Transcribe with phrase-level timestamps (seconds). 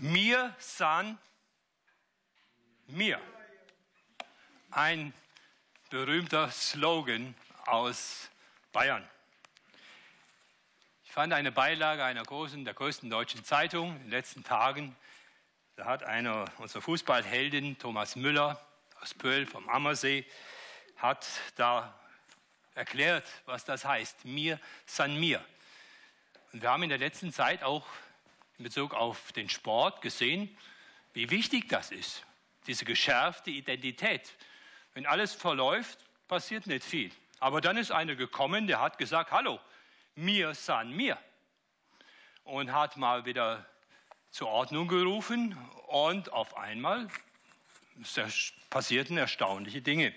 [0.00, 1.18] Mir san
[2.86, 3.20] mir.
[4.70, 5.12] Ein
[5.90, 7.34] berühmter Slogan
[7.66, 8.30] aus
[8.70, 9.04] Bayern.
[11.02, 14.94] Ich fand eine Beilage einer großen, der größten deutschen Zeitung in den letzten Tagen.
[15.74, 18.64] Da hat einer unserer Fußballhelden, Thomas Müller
[19.00, 20.24] aus Pöhl vom Ammersee,
[20.96, 21.92] hat da
[22.76, 24.26] erklärt, was das heißt.
[24.26, 25.44] Mir san mir.
[26.52, 27.84] Und wir haben in der letzten Zeit auch
[28.58, 30.56] in Bezug auf den Sport gesehen,
[31.12, 32.24] wie wichtig das ist,
[32.66, 34.34] diese geschärfte Identität.
[34.94, 37.12] Wenn alles verläuft, passiert nicht viel.
[37.40, 39.60] Aber dann ist einer gekommen, der hat gesagt, hallo,
[40.16, 41.16] mir san mir.
[42.42, 43.64] Und hat mal wieder
[44.30, 47.08] zur Ordnung gerufen und auf einmal
[48.70, 50.12] passierten erstaunliche Dinge.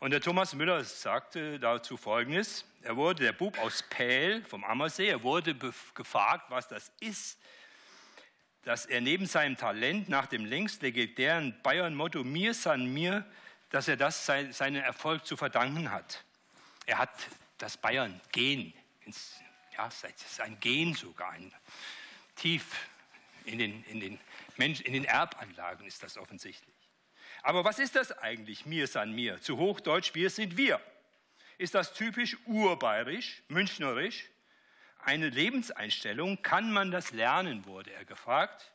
[0.00, 2.64] Und der Thomas Müller sagte dazu Folgendes.
[2.80, 5.54] Er wurde, der Bub aus Pähl vom Ammersee, er wurde
[5.94, 7.38] gefragt, was das ist,
[8.62, 13.26] dass er neben seinem Talent nach dem längst legendären Bayern-Motto Mir san mir,
[13.68, 16.24] dass er das sein, seinen Erfolg zu verdanken hat.
[16.86, 17.12] Er hat
[17.58, 18.72] das Bayern-Gen,
[19.76, 21.52] ja, sein Gen sogar, ein,
[22.36, 22.88] tief
[23.44, 24.20] in den, in, den
[24.56, 26.79] Mensch, in den Erbanlagen ist das offensichtlich.
[27.42, 29.40] Aber was ist das eigentlich, mir san mir?
[29.40, 30.80] Zu Hochdeutsch, wir sind wir.
[31.58, 34.26] Ist das typisch urbayerisch, münchnerisch?
[35.02, 38.70] Eine Lebenseinstellung, kann man das lernen, wurde er gefragt.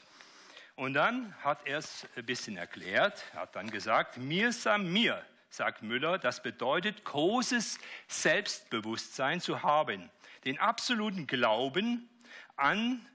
[0.76, 5.84] Und dann hat er es ein bisschen erklärt, hat dann gesagt, mir san mir, sagt
[5.84, 10.10] Müller, das bedeutet großes Selbstbewusstsein zu haben,
[10.44, 12.10] den absoluten Glauben
[12.58, 13.06] an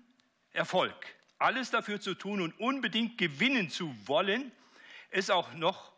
[0.53, 0.95] Erfolg,
[1.39, 4.53] alles dafür zu tun und unbedingt gewinnen zu wollen,
[5.11, 5.93] es auch noch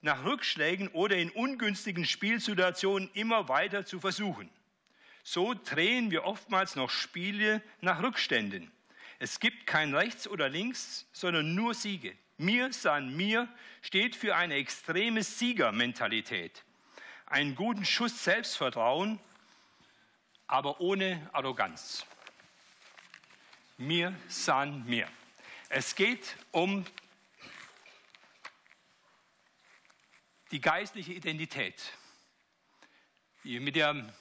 [0.00, 4.50] nach Rückschlägen oder in ungünstigen Spielsituationen immer weiter zu versuchen.
[5.22, 8.70] So drehen wir oftmals noch Spiele nach Rückständen.
[9.18, 12.14] Es gibt kein Rechts oder Links, sondern nur Siege.
[12.36, 13.48] Mir san mir
[13.80, 16.64] steht für eine extreme Siegermentalität,
[17.26, 19.18] einen guten Schuss Selbstvertrauen,
[20.46, 22.04] aber ohne Arroganz.
[23.78, 25.08] Mir san mir.
[25.70, 26.84] Es geht um
[30.54, 31.82] die geistliche Identität.
[33.42, 34.14] Mit der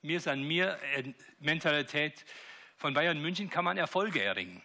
[0.00, 2.24] Mir san mir äh, Mentalität
[2.78, 4.62] von Bayern München kann man Erfolge erringen.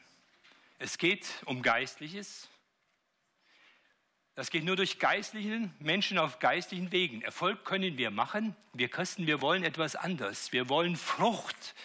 [0.80, 2.48] Es geht um Geistliches.
[4.36, 7.22] Das geht nur durch geistlichen Menschen auf geistlichen Wegen.
[7.22, 8.56] Erfolg können wir machen.
[8.72, 10.54] Wir Christen, wir wollen etwas anderes.
[10.54, 11.76] Wir wollen Frucht.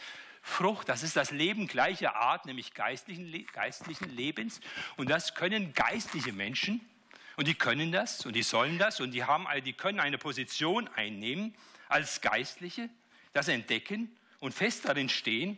[0.43, 4.61] Frucht, das ist das Leben gleicher Art, nämlich geistlichen, geistlichen Lebens.
[4.97, 6.89] Und das können geistliche Menschen.
[7.38, 10.88] Und die können das und die sollen das und die, haben, die können eine Position
[10.88, 11.54] einnehmen
[11.88, 12.91] als Geistliche,
[13.32, 14.10] das entdecken
[14.41, 15.56] und fest darin stehen.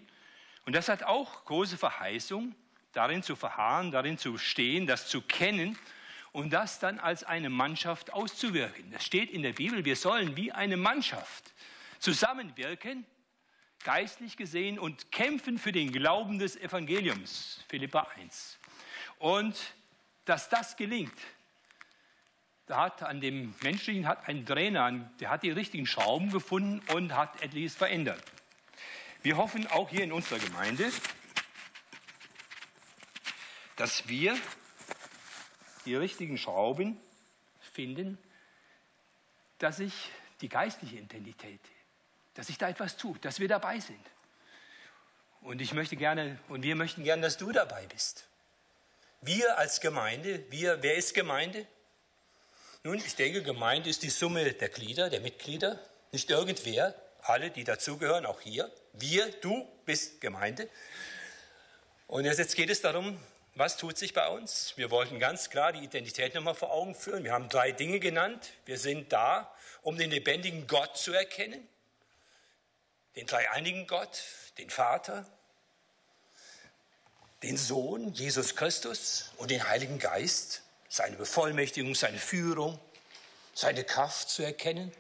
[0.66, 2.54] Und das hat auch große Verheißung,
[2.92, 5.78] darin zu verharren, darin zu stehen, das zu kennen
[6.32, 8.90] und das dann als eine Mannschaft auszuwirken.
[8.90, 11.54] Das steht in der Bibel, wir sollen wie eine Mannschaft
[11.98, 13.06] zusammenwirken,
[13.84, 18.58] geistlich gesehen, und kämpfen für den Glauben des Evangeliums, Philippa 1.
[19.19, 19.56] Und
[20.26, 21.19] dass das gelingt,
[22.76, 27.42] hat an dem menschlichen hat ein Trainer, der hat die richtigen Schrauben gefunden und hat
[27.42, 28.22] etliches verändert.
[29.22, 30.91] Wir hoffen auch hier in unserer Gemeinde,
[33.76, 34.36] dass wir
[35.84, 36.98] die richtigen Schrauben
[37.60, 38.19] finden,
[39.58, 40.10] dass sich
[40.41, 41.60] die geistliche Intensität,
[42.34, 44.04] dass sich da etwas tut, dass wir dabei sind.
[45.42, 48.28] Und ich möchte gerne, und wir möchten gerne, dass du dabei bist.
[49.22, 51.66] Wir als Gemeinde, wir, wer ist Gemeinde?
[52.82, 55.78] Nun, ich denke, gemeint ist die Summe der Glieder, der Mitglieder,
[56.12, 58.72] nicht irgendwer, alle, die dazugehören, auch hier.
[58.94, 60.66] Wir, du bist Gemeinde.
[62.06, 63.20] Und jetzt geht es darum,
[63.54, 64.72] was tut sich bei uns?
[64.76, 67.22] Wir wollten ganz klar die Identität nochmal vor Augen führen.
[67.22, 68.52] Wir haben drei Dinge genannt.
[68.64, 71.69] Wir sind da, um den lebendigen Gott zu erkennen,
[73.14, 74.22] den dreieinigen Gott,
[74.56, 75.26] den Vater,
[77.43, 82.78] den Sohn, Jesus Christus und den Heiligen Geist seine Bevollmächtigung, seine Führung,
[83.54, 84.92] seine Kraft zu erkennen.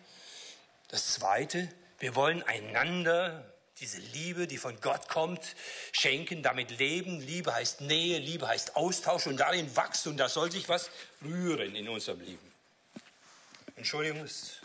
[0.88, 3.44] Das Zweite, wir wollen einander
[3.80, 5.56] diese Liebe, die von Gott kommt,
[5.92, 7.20] schenken, damit leben.
[7.20, 10.90] Liebe heißt Nähe, Liebe heißt Austausch und darin wachsen und da soll sich was
[11.22, 12.52] rühren in unserem Leben.
[13.76, 14.60] Entschuldigung, es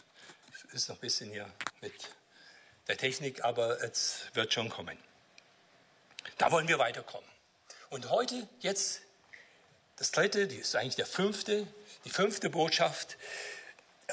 [0.73, 1.49] ist noch ein bisschen hier
[1.81, 1.93] mit
[2.87, 4.97] der Technik, aber es wird schon kommen.
[6.37, 7.29] Da wollen wir weiterkommen.
[7.89, 9.01] Und heute, jetzt
[9.97, 11.67] das dritte, das ist eigentlich der fünfte,
[12.03, 13.17] die fünfte Botschaft,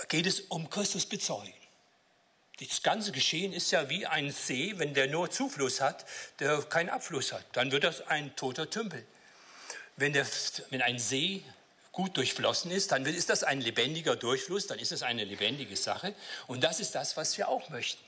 [0.08, 1.52] geht es um Christus bezeugen.
[2.61, 6.05] Das ganze Geschehen ist ja wie ein See, wenn der nur Zufluss hat,
[6.38, 7.44] der keinen Abfluss hat.
[7.55, 9.05] Dann wird das ein toter Tümpel.
[9.96, 10.26] wenn, der,
[10.70, 11.43] wenn ein See
[11.90, 16.14] gut durchflossen ist, dann ist das ein lebendiger Durchfluss, dann ist es eine lebendige Sache.
[16.46, 18.02] Und das ist das, was wir auch möchten.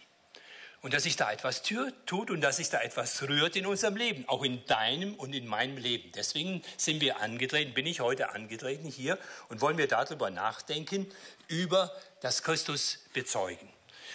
[0.85, 4.29] Und dass sich da etwas tut und dass sich da etwas rührt in unserem Leben,
[4.29, 6.13] auch in deinem und in meinem Leben.
[6.13, 11.11] Deswegen sind wir angetreten, bin ich heute angetreten hier und wollen wir darüber nachdenken,
[11.49, 11.91] über
[12.21, 13.67] das Christus bezeugen.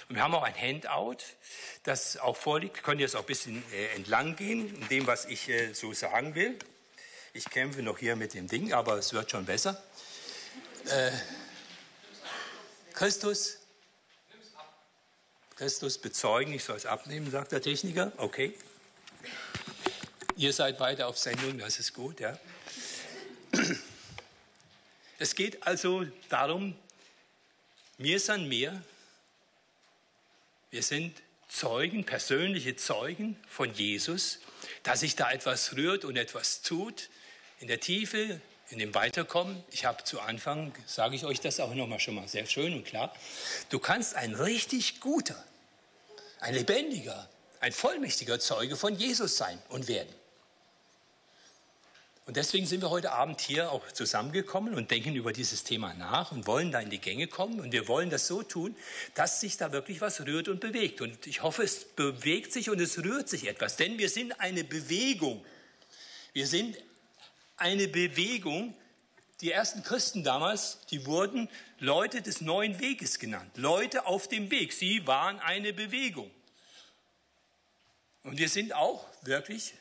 [0.10, 1.24] Und wir haben auch ein Handout,
[1.86, 2.83] das auch vorliegt.
[2.83, 5.92] Könnt ihr jetzt auch ein bisschen äh, entlang gehen, in dem, was ich äh, so
[5.94, 6.60] sagen will.
[7.33, 9.81] Ich kämpfe noch hier mit dem Ding, aber es wird schon besser.
[10.86, 11.10] Äh,
[12.94, 13.58] Christus
[15.59, 18.13] Christus bezeugen, ich soll es abnehmen, sagt der Techniker.
[18.15, 18.53] Okay.
[20.38, 22.39] Ihr seid weiter auf Sendung, das ist gut, ja.
[25.17, 26.77] Es geht also darum,
[27.97, 28.81] wir sind mehr.
[30.71, 34.39] Wir sind Zeugen, persönliche Zeugen von Jesus,
[34.83, 37.09] dass sich da etwas rührt und etwas tut
[37.59, 38.39] in der Tiefe,
[38.69, 39.61] in dem Weiterkommen.
[39.71, 42.85] Ich habe zu Anfang, sage ich euch das auch nochmal schon mal sehr schön und
[42.85, 43.13] klar,
[43.67, 45.44] du kannst ein richtig guter,
[46.39, 50.13] ein lebendiger, ein vollmächtiger Zeuge von Jesus sein und werden.
[52.30, 56.31] Und deswegen sind wir heute Abend hier auch zusammengekommen und denken über dieses Thema nach
[56.31, 57.59] und wollen da in die Gänge kommen.
[57.59, 58.75] Und wir wollen das so tun,
[59.15, 61.01] dass sich da wirklich was rührt und bewegt.
[61.01, 64.63] Und ich hoffe, es bewegt sich und es rührt sich etwas, denn wir sind eine
[64.63, 65.44] Bewegung.
[66.33, 66.77] Wir sind
[67.57, 68.75] eine Bewegung.
[69.41, 71.47] Die ersten Christen damals, die wurden
[71.80, 73.50] Leute des neuen Weges genannt.
[73.56, 74.74] Leute auf dem Weg.
[74.74, 76.30] Sie waren eine Bewegung.
[78.24, 79.74] Und wir sind auch wirklich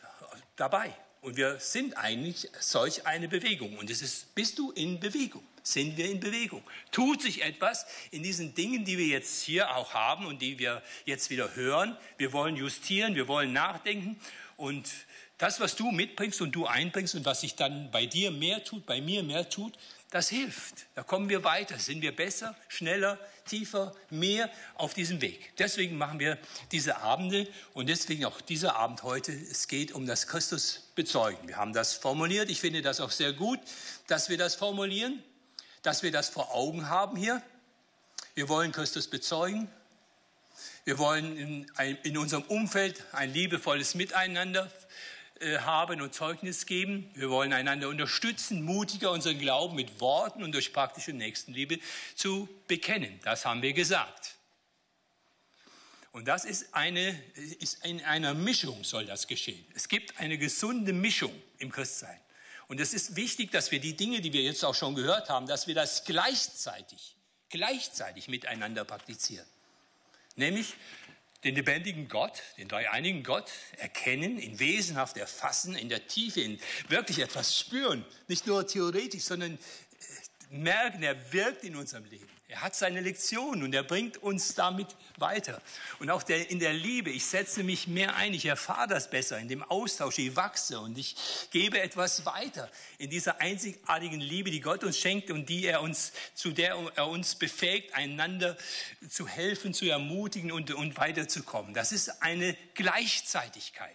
[0.55, 0.94] dabei.
[1.20, 3.76] Und wir sind eigentlich solch eine Bewegung.
[3.78, 5.43] Und es ist, bist du in Bewegung?
[5.64, 6.62] Sind wir in Bewegung?
[6.93, 10.82] Tut sich etwas in diesen Dingen, die wir jetzt hier auch haben und die wir
[11.04, 11.96] jetzt wieder hören?
[12.16, 14.20] Wir wollen justieren, wir wollen nachdenken.
[14.56, 14.88] Und
[15.38, 18.85] das, was du mitbringst und du einbringst und was sich dann bei dir mehr tut,
[18.87, 19.79] bei mir mehr tut,
[20.11, 20.87] das hilft.
[20.94, 25.52] Da kommen wir weiter, sind wir besser, schneller, tiefer, mehr auf diesem Weg.
[25.58, 26.38] Deswegen machen wir
[26.73, 29.32] diese Abende und deswegen auch dieser Abend heute.
[29.32, 31.46] Es geht um das Christus bezeugen.
[31.46, 32.50] Wir haben das formuliert.
[32.50, 33.61] Ich finde das auch sehr gut,
[34.08, 35.23] dass wir das formulieren,
[35.82, 37.43] dass wir das vor Augen haben hier.
[38.35, 39.70] Wir wollen Christus bezeugen.
[40.85, 41.67] Wir wollen in,
[42.02, 44.73] in unserem Umfeld ein liebevolles Miteinander
[45.61, 47.11] haben und Zeugnis geben.
[47.14, 51.79] Wir wollen einander unterstützen, mutiger unseren Glauben mit Worten und durch praktische Nächstenliebe
[52.14, 53.20] zu bekennen.
[53.25, 54.35] Das haben wir gesagt.
[56.12, 57.11] Und das ist, eine,
[57.61, 59.64] ist in einer Mischung soll das geschehen.
[59.75, 62.19] Es gibt eine gesunde Mischung im Christsein.
[62.67, 65.46] Und es ist wichtig, dass wir die Dinge, die wir jetzt auch schon gehört haben,
[65.46, 67.17] dass wir das gleichzeitig,
[67.50, 69.46] gleichzeitig miteinander praktizieren.
[70.37, 70.75] Nämlich
[71.44, 76.58] den lebendigen Gott, den dreieinigen Gott erkennen, in wesenhaft erfassen, in der Tiefe, in
[76.88, 79.58] wirklich etwas spüren, nicht nur theoretisch, sondern äh,
[80.50, 82.38] merken, er wirkt in unserem Leben.
[82.50, 85.61] Er hat seine Lektion und er bringt uns damit weiter.
[85.99, 89.39] Und auch der, in der Liebe, ich setze mich mehr ein, ich erfahre das besser
[89.39, 91.15] in dem Austausch, ich wachse und ich
[91.50, 96.12] gebe etwas weiter in dieser einzigartigen Liebe, die Gott uns schenkt und die er uns,
[96.35, 98.57] zu der er uns befähigt, einander
[99.11, 101.75] zu helfen, zu ermutigen und, und weiterzukommen.
[101.75, 103.95] Das ist eine Gleichzeitigkeit.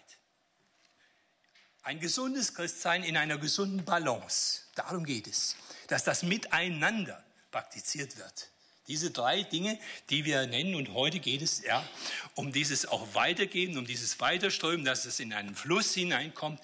[1.82, 4.62] Ein gesundes Christsein in einer gesunden Balance.
[4.76, 5.56] Darum geht es,
[5.88, 8.50] dass das Miteinander praktiziert wird.
[8.88, 9.80] Diese drei Dinge,
[10.10, 11.88] die wir nennen, und heute geht es ja
[12.36, 16.60] um dieses auch Weitergeben, um dieses Weiterströmen, dass es in einen Fluss hineinkommt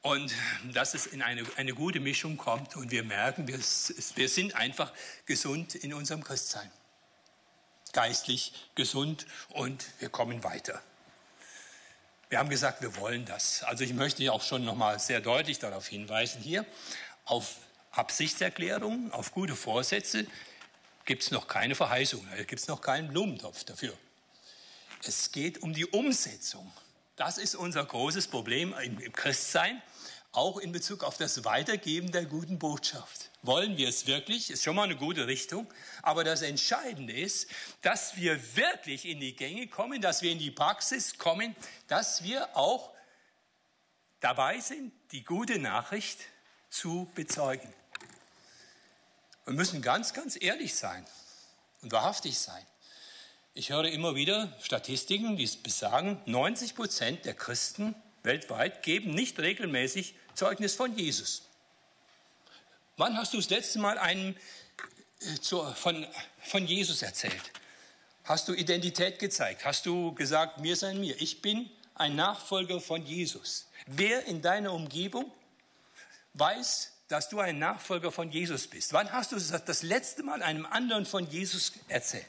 [0.00, 0.32] und
[0.72, 4.92] dass es in eine, eine gute Mischung kommt und wir merken, wir, wir sind einfach
[5.26, 6.70] gesund in unserem Christsein.
[7.92, 10.82] Geistlich gesund und wir kommen weiter.
[12.30, 13.62] Wir haben gesagt, wir wollen das.
[13.64, 16.64] Also ich möchte auch schon noch mal sehr deutlich darauf hinweisen hier
[17.26, 17.56] auf
[17.96, 20.26] Absichtserklärungen, auf gute Vorsätze
[21.04, 23.96] gibt es noch keine Verheißung, da gibt es noch keinen Blumentopf dafür.
[25.06, 26.72] Es geht um die Umsetzung.
[27.16, 29.80] Das ist unser großes Problem im Christsein,
[30.32, 33.30] auch in Bezug auf das Weitergeben der guten Botschaft.
[33.42, 34.50] Wollen wir es wirklich?
[34.50, 35.72] Ist schon mal eine gute Richtung.
[36.02, 37.48] Aber das Entscheidende ist,
[37.82, 41.54] dass wir wirklich in die Gänge kommen, dass wir in die Praxis kommen,
[41.86, 42.90] dass wir auch
[44.20, 46.18] dabei sind, die gute Nachricht
[46.68, 47.72] zu bezeugen.
[49.44, 51.04] Wir müssen ganz, ganz ehrlich sein
[51.82, 52.64] und wahrhaftig sein.
[53.52, 59.38] Ich höre immer wieder Statistiken, die es besagen, 90 Prozent der Christen weltweit geben nicht
[59.38, 61.42] regelmäßig Zeugnis von Jesus.
[62.96, 64.34] Wann hast du das letzte Mal einem
[65.20, 66.06] äh, von,
[66.42, 67.52] von Jesus erzählt?
[68.24, 69.64] Hast du Identität gezeigt?
[69.64, 73.66] Hast du gesagt, mir sei mir, ich bin ein Nachfolger von Jesus?
[73.86, 75.30] Wer in deiner Umgebung
[76.32, 78.92] weiß, dass du ein Nachfolger von Jesus bist?
[78.92, 82.26] Wann hast du das letzte Mal einem anderen von Jesus erzählt?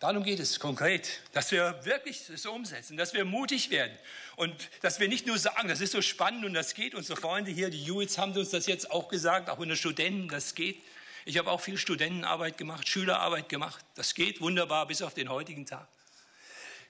[0.00, 3.96] Darum geht es konkret, dass wir wirklich das umsetzen, dass wir mutig werden
[4.36, 6.94] und dass wir nicht nur sagen, das ist so spannend und das geht.
[6.94, 10.54] Unsere Freunde hier, die Juiz, haben uns das jetzt auch gesagt, auch unsere Studenten, das
[10.54, 10.82] geht.
[11.24, 13.82] Ich habe auch viel Studentenarbeit gemacht, Schülerarbeit gemacht.
[13.94, 15.88] Das geht wunderbar bis auf den heutigen Tag.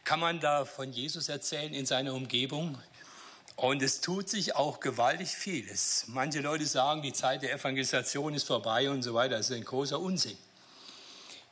[0.02, 2.82] Kann man da von Jesus erzählen in seiner Umgebung?
[3.56, 6.04] Und es tut sich auch gewaltig vieles.
[6.06, 9.36] Manche Leute sagen, die Zeit der Evangelisation ist vorbei und so weiter.
[9.36, 10.38] Das ist ein großer Unsinn.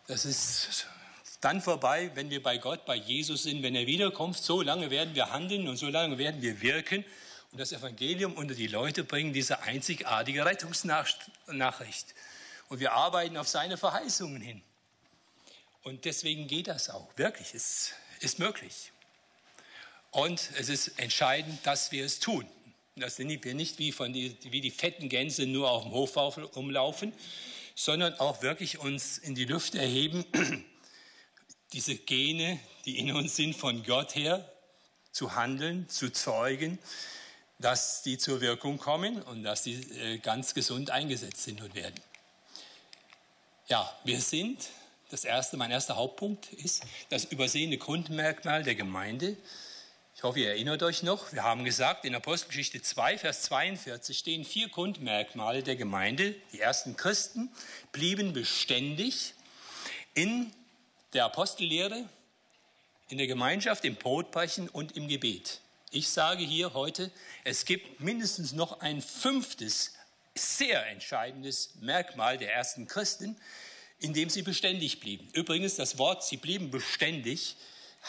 [0.06, 0.86] Das ist
[1.40, 4.38] dann vorbei, wenn wir bei Gott, bei Jesus sind, wenn er wiederkommt.
[4.38, 7.04] So lange werden wir handeln und so lange werden wir wirken
[7.52, 12.14] und das Evangelium unter die Leute bringen, diese einzigartige Rettungsnachricht.
[12.68, 14.62] Und wir arbeiten auf seine Verheißungen hin.
[15.82, 17.08] Und deswegen geht das auch.
[17.16, 18.92] Wirklich, es ist möglich.
[20.10, 22.46] Und es ist entscheidend, dass wir es tun.
[22.96, 26.16] Dass wir nicht wie, von die, wie die fetten Gänse nur auf dem Hof
[26.56, 27.12] umlaufen,
[27.74, 30.24] sondern auch wirklich uns in die Lüfte erheben
[31.72, 34.50] diese Gene, die in uns sind, von Gott her
[35.12, 36.78] zu handeln, zu zeugen,
[37.58, 42.00] dass die zur Wirkung kommen und dass die äh, ganz gesund eingesetzt sind und werden.
[43.68, 44.58] Ja, wir sind,
[45.10, 49.36] das erste, mein erster Hauptpunkt ist das übersehene Grundmerkmal der Gemeinde.
[50.18, 51.32] Ich hoffe, ihr erinnert euch noch.
[51.32, 56.34] Wir haben gesagt, in Apostelgeschichte 2, Vers 42 stehen vier Grundmerkmale der Gemeinde.
[56.52, 57.52] Die ersten Christen
[57.92, 59.34] blieben beständig
[60.14, 60.52] in
[61.12, 62.04] der Apostellehre,
[63.08, 65.60] in der Gemeinschaft, im Brotbrechen und im Gebet.
[65.92, 67.12] Ich sage hier heute,
[67.44, 69.92] es gibt mindestens noch ein fünftes,
[70.34, 73.36] sehr entscheidendes Merkmal der ersten Christen,
[74.00, 75.28] in dem sie beständig blieben.
[75.32, 77.54] Übrigens, das Wort, sie blieben beständig,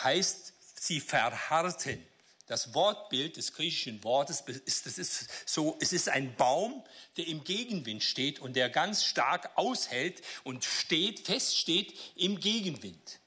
[0.03, 0.48] heißt,
[0.79, 2.05] sie verharrten.
[2.47, 6.83] Das Wortbild des griechischen Wortes ist, das ist so, es ist ein Baum,
[7.15, 13.19] der im Gegenwind steht und der ganz stark aushält und steht, feststeht im Gegenwind.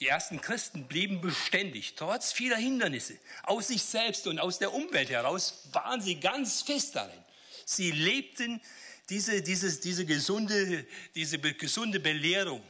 [0.00, 3.18] Die ersten Christen blieben beständig, trotz vieler Hindernisse.
[3.42, 7.22] Aus sich selbst und aus der Umwelt heraus waren sie ganz fest darin.
[7.66, 8.62] Sie lebten
[9.10, 12.62] diese, diese, diese, gesunde, diese gesunde Belehrung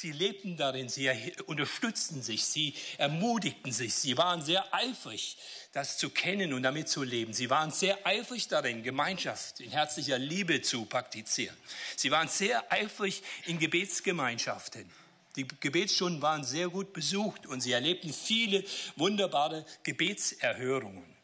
[0.00, 1.10] Sie lebten darin, sie
[1.44, 5.36] unterstützten sich, sie ermutigten sich, sie waren sehr eifrig,
[5.74, 7.34] das zu kennen und damit zu leben.
[7.34, 11.54] Sie waren sehr eifrig darin, Gemeinschaft in herzlicher Liebe zu praktizieren.
[11.96, 14.90] Sie waren sehr eifrig in Gebetsgemeinschaften.
[15.36, 18.64] Die Gebetsstunden waren sehr gut besucht und sie erlebten viele
[18.96, 21.14] wunderbare Gebetserhörungen.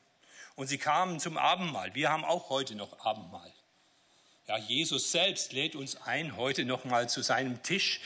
[0.54, 1.94] Und sie kamen zum Abendmahl.
[1.94, 3.50] Wir haben auch heute noch Abendmahl.
[4.48, 8.02] Ja, Jesus selbst lädt uns ein, heute noch mal zu seinem Tisch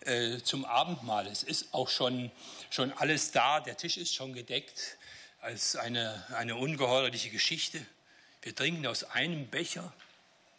[0.00, 1.26] äh, zum Abendmahl.
[1.26, 2.30] Es ist auch schon,
[2.70, 4.96] schon alles da, der Tisch ist schon gedeckt
[5.40, 7.84] als eine, eine ungeheuerliche Geschichte.
[8.42, 9.92] Wir trinken aus einem Becher.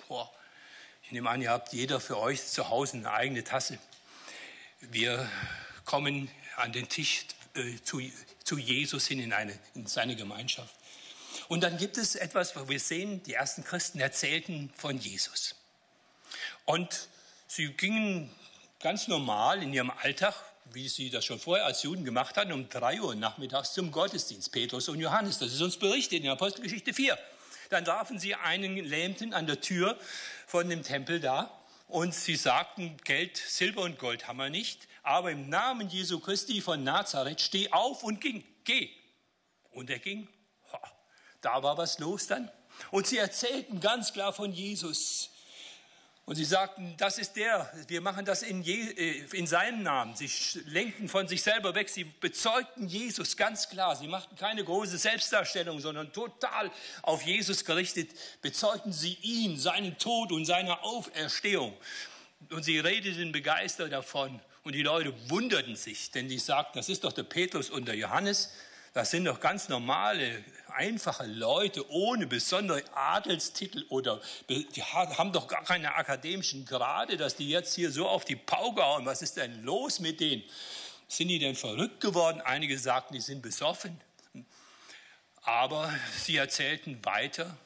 [0.07, 0.31] Boah,
[1.03, 3.79] ich nehme an, ihr habt jeder für euch zu Hause eine eigene Tasse.
[4.79, 5.29] Wir
[5.85, 8.01] kommen an den Tisch äh, zu,
[8.43, 10.73] zu Jesus hin in, eine, in seine Gemeinschaft.
[11.47, 15.55] Und dann gibt es etwas, wo wir sehen, die ersten Christen erzählten von Jesus.
[16.65, 17.07] Und
[17.47, 18.33] sie gingen
[18.79, 20.33] ganz normal in ihrem Alltag,
[20.71, 24.51] wie sie das schon vorher als Juden gemacht hatten, um drei Uhr nachmittags zum Gottesdienst,
[24.51, 25.39] Petrus und Johannes.
[25.39, 27.17] Das ist uns berichtet in Apostelgeschichte 4.
[27.69, 29.97] Dann trafen sie einen Lähmten an der Tür
[30.47, 31.51] von dem Tempel da
[31.87, 36.61] und sie sagten, Geld, Silber und Gold haben wir nicht, aber im Namen Jesu Christi
[36.61, 38.89] von Nazareth steh auf und ging, geh.
[39.71, 40.27] Und er ging.
[41.41, 42.51] Da war was los dann.
[42.91, 45.31] Und sie erzählten ganz klar von Jesus.
[46.29, 50.15] Und sie sagten, das ist der, wir machen das in, Je, äh, in seinem Namen.
[50.15, 50.29] Sie
[50.67, 53.95] lenkten von sich selber weg, sie bezeugten Jesus ganz klar.
[53.95, 56.69] Sie machten keine große Selbstdarstellung, sondern total
[57.01, 58.11] auf Jesus gerichtet,
[58.43, 61.75] bezeugten sie ihn, seinen Tod und seine Auferstehung.
[62.51, 64.39] Und sie redeten begeistert davon.
[64.61, 67.95] Und die Leute wunderten sich, denn die sagten, das ist doch der Petrus und der
[67.95, 68.53] Johannes.
[68.93, 70.43] Das sind doch ganz normale,
[70.79, 77.49] einfache Leute ohne besondere Adelstitel oder die haben doch gar keine akademischen Grade, dass die
[77.49, 79.05] jetzt hier so auf die Pauke hauen.
[79.05, 80.41] Was ist denn los mit denen?
[81.09, 82.39] Sind die denn verrückt geworden?
[82.39, 83.99] Einige sagten, die sind besoffen.
[85.41, 87.57] Aber sie erzählten weiter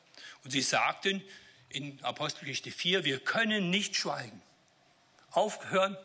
[0.43, 1.22] und sie sagten
[1.70, 4.41] in Apostelgeschichte 4, wir können nicht schweigen.
[5.29, 5.98] Aufhören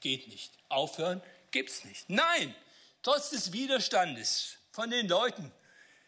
[0.00, 0.50] geht nicht.
[0.70, 2.08] Aufhören gibt es nicht.
[2.08, 2.54] Nein,
[3.02, 5.52] trotz des Widerstandes von den Leuten,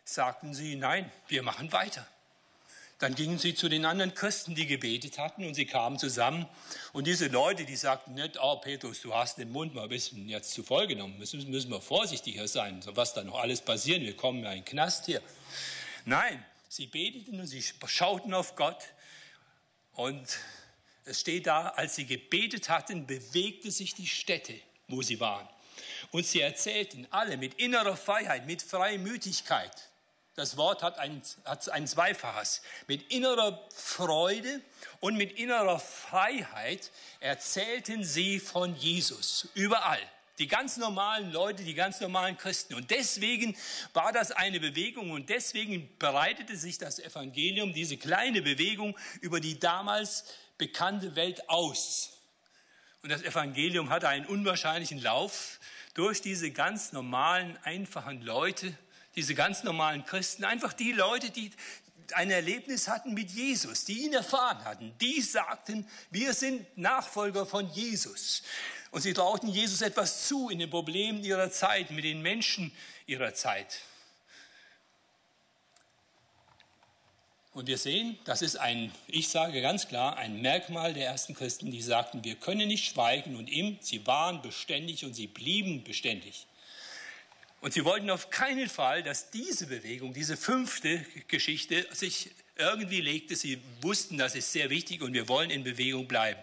[0.08, 2.06] sagten sie, nein, wir machen weiter.
[2.98, 6.46] Dann gingen sie zu den anderen Christen, die gebetet hatten, und sie kamen zusammen.
[6.94, 10.28] Und diese Leute, die sagten nicht, oh Petrus, du hast den Mund mal ein bisschen
[10.28, 14.16] jetzt zu voll genommen, müssen, müssen wir vorsichtiger sein, was da noch alles passiert, wir
[14.16, 15.20] kommen ja in den Knast hier.
[16.06, 18.84] Nein, Sie beteten und sie schauten auf Gott.
[19.94, 20.38] Und
[21.04, 24.54] es steht da, als sie gebetet hatten, bewegte sich die Stätte,
[24.88, 25.48] wo sie waren.
[26.10, 29.88] Und sie erzählten alle mit innerer Freiheit, mit Freimütigkeit.
[30.36, 32.60] Das Wort hat ein, hat ein Zweifaches.
[32.88, 34.60] Mit innerer Freude
[35.00, 36.90] und mit innerer Freiheit
[37.20, 39.98] erzählten sie von Jesus überall.
[40.38, 42.74] Die ganz normalen Leute, die ganz normalen Christen.
[42.74, 43.56] Und deswegen
[43.94, 49.58] war das eine Bewegung und deswegen bereitete sich das Evangelium, diese kleine Bewegung, über die
[49.58, 50.24] damals
[50.58, 52.18] bekannte Welt aus.
[53.02, 55.60] Und das Evangelium hatte einen unwahrscheinlichen Lauf
[55.94, 58.76] durch diese ganz normalen, einfachen Leute,
[59.16, 61.50] diese ganz normalen Christen, einfach die Leute, die
[62.14, 67.68] ein Erlebnis hatten mit Jesus, die ihn erfahren hatten, die sagten, wir sind Nachfolger von
[67.72, 68.42] Jesus.
[68.92, 72.72] Und sie trauten Jesus etwas zu in den Problemen ihrer Zeit, mit den Menschen
[73.06, 73.80] ihrer Zeit.
[77.52, 81.70] Und wir sehen, das ist ein, ich sage ganz klar, ein Merkmal der ersten Christen,
[81.70, 86.46] die sagten, wir können nicht schweigen und ihm, sie waren beständig und sie blieben beständig.
[87.60, 93.34] Und sie wollten auf keinen Fall, dass diese Bewegung, diese fünfte Geschichte sich irgendwie legte.
[93.34, 96.40] Sie wussten, das ist sehr wichtig und wir wollen in Bewegung bleiben.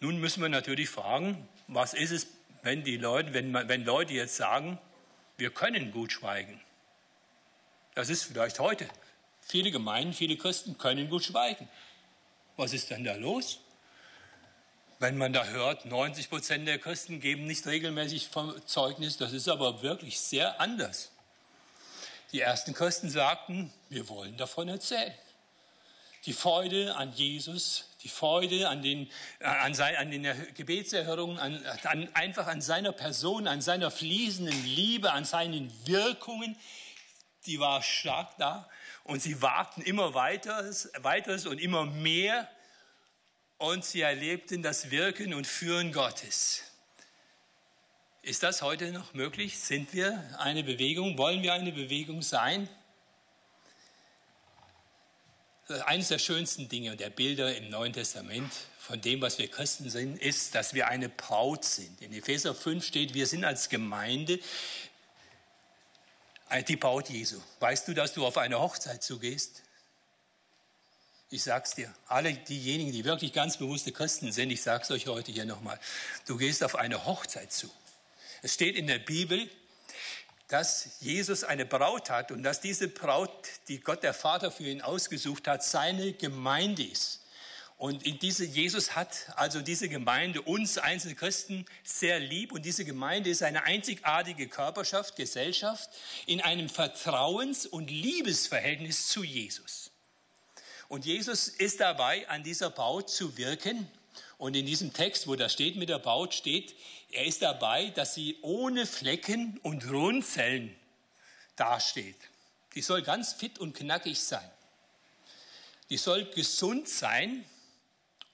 [0.00, 2.26] Nun müssen wir natürlich fragen, was ist es,
[2.62, 4.78] wenn, die Leute, wenn, wenn Leute jetzt sagen,
[5.38, 6.60] wir können gut schweigen.
[7.94, 8.88] Das ist vielleicht heute
[9.42, 11.68] Viele Gemeinden, viele Christen können gut schweigen.
[12.56, 13.60] Was ist denn da los?
[15.02, 18.30] Wenn man da hört, 90 Prozent der Christen geben nicht regelmäßig
[18.66, 21.10] Zeugnis, das ist aber wirklich sehr anders.
[22.30, 25.12] Die ersten Christen sagten, wir wollen davon erzählen.
[26.24, 29.10] Die Freude an Jesus, die Freude an den,
[29.40, 30.22] an, sein, an den
[30.54, 36.56] Gebetserhörungen, an, an, einfach an seiner Person, an seiner fließenden Liebe, an seinen Wirkungen,
[37.46, 38.70] die war stark da.
[39.02, 42.48] Und sie wagten immer weiteres, weiteres und immer mehr.
[43.62, 46.64] Und sie erlebten das Wirken und Führen Gottes.
[48.22, 49.56] Ist das heute noch möglich?
[49.56, 51.16] Sind wir eine Bewegung?
[51.16, 52.68] Wollen wir eine Bewegung sein?
[55.86, 59.90] Eines der schönsten Dinge und der Bilder im Neuen Testament von dem, was wir Christen
[59.90, 62.02] sind, ist, dass wir eine Braut sind.
[62.02, 64.40] In Epheser 5 steht, wir sind als Gemeinde
[66.66, 67.40] die Braut Jesu.
[67.60, 69.62] Weißt du, dass du auf eine Hochzeit zugehst?
[71.32, 75.32] Ich sag's dir, alle diejenigen, die wirklich ganz bewusste Christen sind, ich sag's euch heute
[75.32, 75.80] hier nochmal,
[76.26, 77.70] du gehst auf eine Hochzeit zu.
[78.42, 79.48] Es steht in der Bibel,
[80.48, 83.30] dass Jesus eine Braut hat und dass diese Braut,
[83.68, 87.22] die Gott der Vater für ihn ausgesucht hat, seine Gemeinde ist.
[87.78, 92.52] Und in diese, Jesus hat also diese Gemeinde, uns einzelne Christen, sehr lieb.
[92.52, 95.88] Und diese Gemeinde ist eine einzigartige Körperschaft, Gesellschaft
[96.26, 99.81] in einem Vertrauens- und Liebesverhältnis zu Jesus.
[100.92, 103.90] Und Jesus ist dabei, an dieser Braut zu wirken.
[104.36, 106.74] Und in diesem Text, wo das steht mit der Braut, steht,
[107.10, 110.76] er ist dabei, dass sie ohne Flecken und Runzeln
[111.56, 112.18] dasteht.
[112.74, 114.46] Die soll ganz fit und knackig sein.
[115.88, 117.42] Die soll gesund sein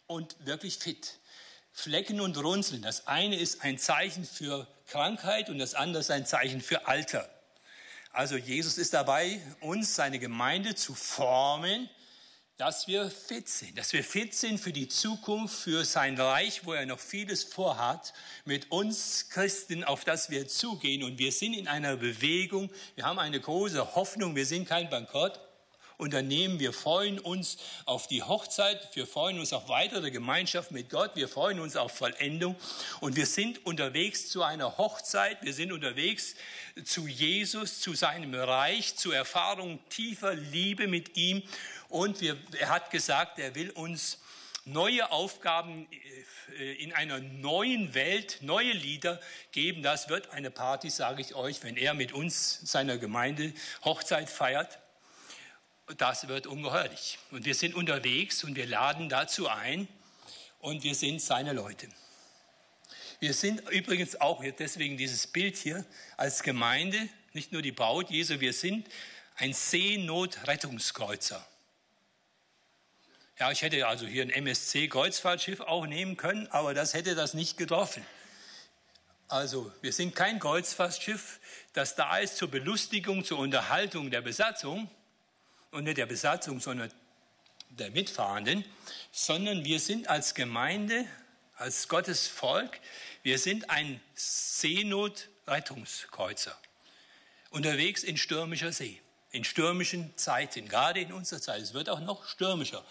[0.09, 1.21] und wirklich fit.
[1.73, 2.83] Flecken und Runzeln.
[2.83, 7.31] Das eine ist ein Zeichen für Krankheit und das andere ist ein Zeichen für Alter.
[8.11, 11.89] Also Jesus ist dabei, uns, seine Gemeinde zu formen,
[12.59, 16.73] dass wir fit sind, dass wir fit sind für die Zukunft, für sein Reich, wo
[16.73, 18.13] er noch vieles vorhat,
[18.45, 21.05] mit uns Christen, auf das wir zugehen.
[21.05, 25.41] Und wir sind in einer Bewegung, wir haben eine große Hoffnung, wir sind kein Bankrott,
[25.99, 26.61] Unternehmen.
[26.61, 31.29] Wir freuen uns auf die Hochzeit, wir freuen uns auf weitere Gemeinschaft mit Gott, wir
[31.29, 32.55] freuen uns auf Vollendung.
[33.01, 36.37] Und wir sind unterwegs zu einer Hochzeit, wir sind unterwegs
[36.85, 41.43] zu Jesus, zu seinem Reich, zu Erfahrung tiefer Liebe mit ihm.
[41.89, 44.19] Und wir, er hat gesagt, er will uns
[44.65, 45.89] neue Aufgaben
[46.59, 49.83] äh, in einer neuen Welt, neue Lieder geben.
[49.83, 54.79] Das wird eine Party, sage ich euch, wenn er mit uns seiner Gemeinde Hochzeit feiert
[55.97, 57.19] das wird ungeheuerlich.
[57.31, 59.89] Und wir sind unterwegs und wir laden dazu ein
[60.61, 61.89] und wir sind seine Leute.
[63.21, 65.85] Wir sind übrigens auch, deswegen dieses Bild hier,
[66.17, 68.89] als Gemeinde, nicht nur die Braut Jesu, wir sind
[69.37, 71.45] ein Seenotrettungskreuzer.
[73.39, 77.57] Ja, ich hätte also hier ein MSC-Kreuzfahrtschiff auch nehmen können, aber das hätte das nicht
[77.57, 78.05] getroffen.
[79.29, 81.39] Also, wir sind kein Kreuzfahrtschiff,
[81.73, 84.91] das da ist zur Belustigung, zur Unterhaltung der Besatzung,
[85.71, 86.91] und nicht der Besatzung, sondern
[87.71, 88.65] der Mitfahrenden,
[89.13, 91.05] sondern wir sind als Gemeinde,
[91.57, 92.81] als Gottes Volk,
[93.23, 96.59] wir sind ein Seenotrettungskreuzer
[97.51, 99.01] unterwegs in stürmischer See.
[99.31, 101.61] in stürmischen Zeiten, gerade in unserer Zeit.
[101.61, 102.83] Es wird auch noch stürmischer.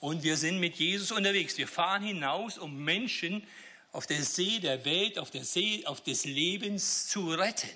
[0.00, 1.58] Und wir sind mit Jesus unterwegs.
[1.58, 3.46] Wir fahren hinaus, um Menschen
[3.92, 7.68] auf der See der Welt, auf der See auf des Lebens zu retten.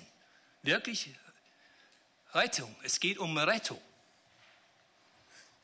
[0.63, 1.11] Wirklich
[2.33, 2.75] Rettung.
[2.81, 3.79] Es geht um Rettung.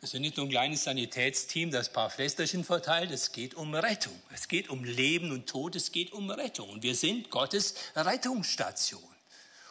[0.03, 3.09] Es ist nicht nur ein kleines Sanitätsteam, das ein paar Flästerchen verteilt.
[3.09, 4.21] Es geht um Rettung.
[4.33, 5.77] Es geht um Leben und Tod.
[5.77, 6.69] Es geht um Rettung.
[6.71, 9.01] Und wir sind Gottes Rettungsstation.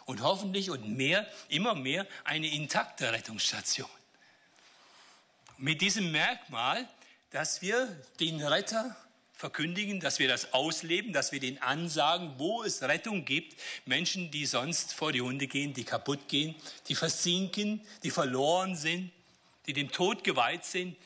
[0.06, 3.90] Und hoffentlich und mehr, immer mehr eine intakte Rettungsstation.
[5.58, 6.88] Mit diesem Merkmal,
[7.30, 8.96] dass wir den Retter
[9.34, 13.60] verkündigen, dass wir das ausleben, dass wir den ansagen, wo es Rettung gibt.
[13.84, 16.54] Menschen, die sonst vor die Hunde gehen, die kaputt gehen,
[16.88, 19.12] die versinken, die verloren sind
[19.66, 20.96] die dem Tod geweiht sind,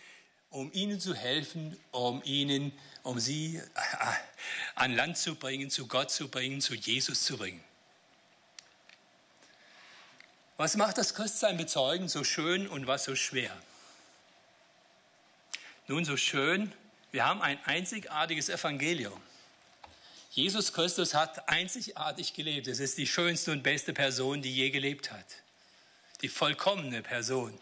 [0.51, 3.63] um ihnen zu helfen, um ihnen, um sie äh,
[4.75, 7.63] an Land zu bringen, zu Gott zu bringen, zu Jesus zu bringen.
[10.57, 13.55] Was macht das Christsein bezeugen so schön und was so schwer?
[15.87, 16.73] Nun, so schön,
[17.13, 19.21] wir haben ein einzigartiges Evangelium.
[20.31, 22.67] Jesus Christus hat einzigartig gelebt.
[22.67, 25.27] Es ist die schönste und beste Person, die je gelebt hat.
[26.23, 27.59] Die vollkommene Person.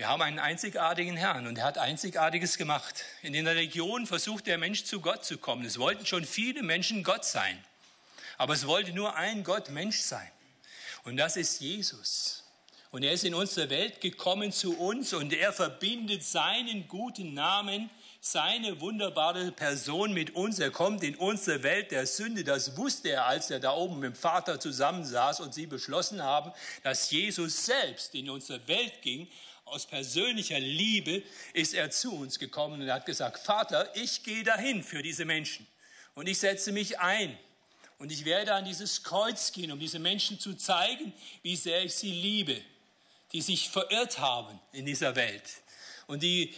[0.00, 3.04] Wir haben einen einzigartigen Herrn und er hat Einzigartiges gemacht.
[3.20, 5.62] In den Religionen versucht der Mensch zu Gott zu kommen.
[5.66, 7.62] Es wollten schon viele Menschen Gott sein,
[8.38, 10.30] aber es wollte nur ein Gott Mensch sein.
[11.04, 12.44] Und das ist Jesus.
[12.90, 17.90] Und er ist in unsere Welt gekommen zu uns und er verbindet seinen guten Namen,
[18.22, 20.60] seine wunderbare Person mit uns.
[20.60, 22.42] Er kommt in unsere Welt der Sünde.
[22.42, 26.52] Das wusste er, als er da oben mit dem Vater zusammensaß und sie beschlossen haben,
[26.84, 29.28] dass Jesus selbst in unsere Welt ging
[29.70, 34.82] aus persönlicher Liebe ist er zu uns gekommen und hat gesagt, Vater, ich gehe dahin
[34.82, 35.66] für diese Menschen.
[36.14, 37.38] Und ich setze mich ein.
[37.98, 41.94] Und ich werde an dieses Kreuz gehen, um diese Menschen zu zeigen, wie sehr ich
[41.94, 42.60] sie liebe,
[43.32, 45.44] die sich verirrt haben in dieser Welt.
[46.06, 46.52] Und die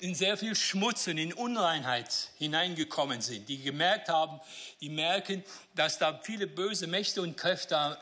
[0.00, 4.40] in sehr viel Schmutz und in Unreinheit hineingekommen sind, die gemerkt haben,
[4.80, 7.98] die merken, dass da viele böse Mächte und Kräfte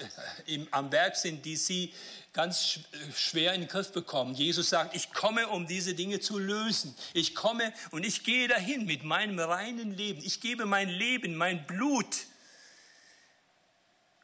[0.71, 1.93] am Werk sind, die sie
[2.33, 2.79] ganz
[3.15, 4.35] schwer in den Griff bekommen.
[4.35, 6.95] Jesus sagt, ich komme, um diese Dinge zu lösen.
[7.13, 10.23] Ich komme und ich gehe dahin mit meinem reinen Leben.
[10.25, 12.27] Ich gebe mein Leben, mein Blut.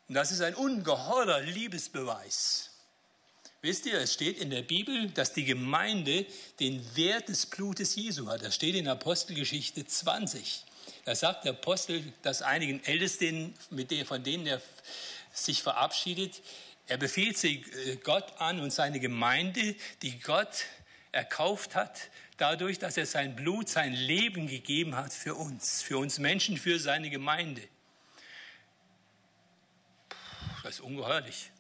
[0.08, 2.70] Und das ist ein ungeheurer Liebesbeweis.
[3.62, 6.26] Wisst ihr, es steht in der Bibel, dass die Gemeinde
[6.60, 8.42] den Wert des Blutes Jesu hat.
[8.42, 10.64] Das steht in Apostelgeschichte 20.
[11.04, 14.62] Da sagt der Apostel, dass einigen Ältesten, mit der, von denen er
[15.32, 16.42] sich verabschiedet,
[16.86, 20.66] er befiehlt sie äh, Gott an und seine Gemeinde, die Gott
[21.12, 26.18] erkauft hat, dadurch, dass er sein Blut, sein Leben gegeben hat für uns, für uns
[26.18, 27.62] Menschen, für seine Gemeinde.
[30.62, 31.50] Das ist ungeheuerlich.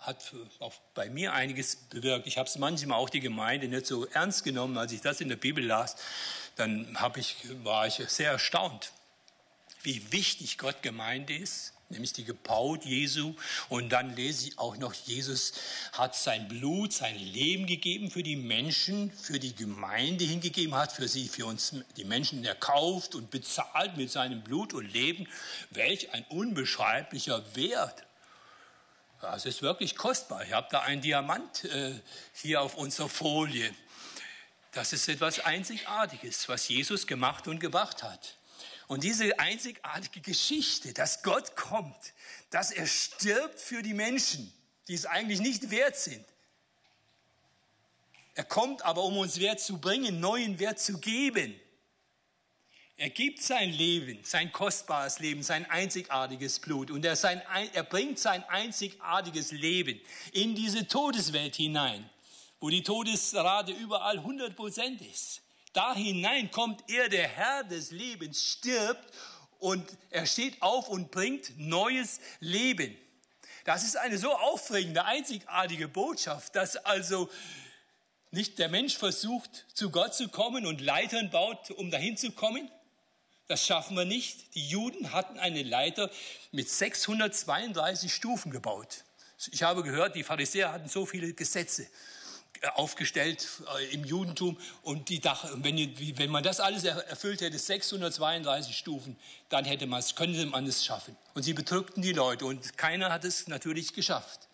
[0.00, 2.26] Hat auch bei mir einiges bewirkt.
[2.26, 5.28] Ich habe es manchmal auch die Gemeinde nicht so ernst genommen, als ich das in
[5.28, 5.96] der Bibel las.
[6.56, 8.92] Dann ich, war ich sehr erstaunt,
[9.82, 13.34] wie wichtig Gott Gemeinde ist nämlich die Gebaut Jesu.
[13.68, 15.52] Und dann lese ich auch noch, Jesus
[15.92, 21.08] hat sein Blut, sein Leben gegeben für die Menschen, für die Gemeinde hingegeben, hat für
[21.08, 25.28] sie, für uns, die Menschen erkauft und bezahlt mit seinem Blut und Leben.
[25.70, 28.04] Welch ein unbeschreiblicher Wert.
[29.20, 30.44] Das ist wirklich kostbar.
[30.44, 31.94] Ich habe da einen Diamant äh,
[32.34, 33.74] hier auf unserer Folie.
[34.72, 38.34] Das ist etwas Einzigartiges, was Jesus gemacht und gebracht hat.
[38.86, 42.12] Und diese einzigartige Geschichte, dass Gott kommt,
[42.50, 44.52] dass er stirbt für die Menschen,
[44.88, 46.24] die es eigentlich nicht wert sind.
[48.34, 51.58] Er kommt aber, um uns Wert zu bringen, neuen Wert zu geben.
[52.96, 57.42] Er gibt sein Leben, sein kostbares Leben, sein einzigartiges Blut und er, sein,
[57.72, 60.00] er bringt sein einzigartiges Leben
[60.32, 62.08] in diese Todeswelt hinein,
[62.60, 65.43] wo die Todesrate überall 100 Prozent ist.
[65.74, 69.12] Da hinein kommt er, der Herr des Lebens, stirbt
[69.58, 72.96] und er steht auf und bringt neues Leben.
[73.64, 77.28] Das ist eine so aufregende, einzigartige Botschaft, dass also
[78.30, 82.70] nicht der Mensch versucht, zu Gott zu kommen und Leitern baut, um dahin zu kommen.
[83.48, 84.54] Das schaffen wir nicht.
[84.54, 86.08] Die Juden hatten eine Leiter
[86.52, 89.04] mit 632 Stufen gebaut.
[89.50, 91.88] Ich habe gehört, die Pharisäer hatten so viele Gesetze
[92.74, 93.46] aufgestellt
[93.78, 95.76] äh, im Judentum und die Dach, wenn,
[96.18, 99.16] wenn man das alles erfüllt hätte, 632 Stufen,
[99.48, 101.16] dann hätte man es, könnte man es schaffen.
[101.34, 104.48] Und sie bedrückten die Leute und keiner hat es natürlich geschafft.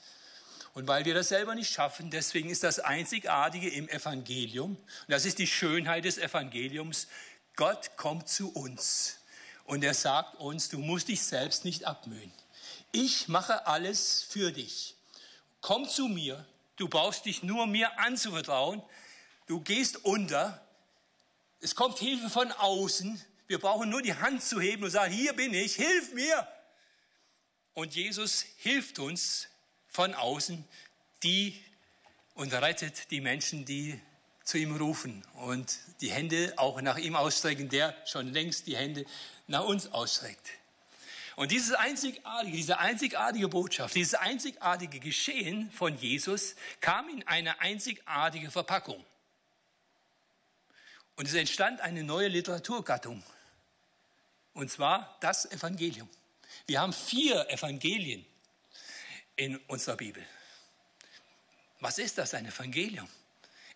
[0.73, 5.25] Und weil wir das selber nicht schaffen, deswegen ist das Einzigartige im Evangelium, und das
[5.25, 7.09] ist die Schönheit des Evangeliums,
[7.57, 9.19] Gott kommt zu uns
[9.65, 12.33] und er sagt uns, du musst dich selbst nicht abmühen.
[12.93, 14.97] Ich mache alles für dich.
[15.61, 16.45] Komm zu mir.
[16.81, 18.83] Du brauchst dich nur mir anzuvertrauen.
[19.47, 20.66] Du gehst unter.
[21.61, 23.23] Es kommt Hilfe von außen.
[23.49, 26.49] Wir brauchen nur die Hand zu heben und sagen, hier bin ich, hilf mir.
[27.75, 29.49] Und Jesus hilft uns
[29.88, 30.64] von außen,
[31.23, 31.62] die
[32.33, 34.01] und rettet die Menschen, die
[34.45, 39.05] zu ihm rufen und die Hände auch nach ihm ausstrecken, der schon längst die Hände
[39.49, 40.49] nach uns ausstreckt.
[41.40, 48.50] Und dieses einzigartige, diese einzigartige Botschaft, dieses einzigartige Geschehen von Jesus kam in eine einzigartige
[48.50, 49.03] Verpackung.
[51.16, 53.22] Und es entstand eine neue Literaturgattung.
[54.53, 56.11] Und zwar das Evangelium.
[56.66, 58.26] Wir haben vier Evangelien
[59.37, 60.22] in unserer Bibel.
[61.79, 63.09] Was ist das, ein Evangelium?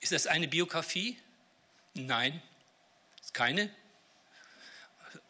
[0.01, 1.17] Ist das eine Biografie?
[1.95, 2.43] Nein,
[3.23, 3.75] ist keine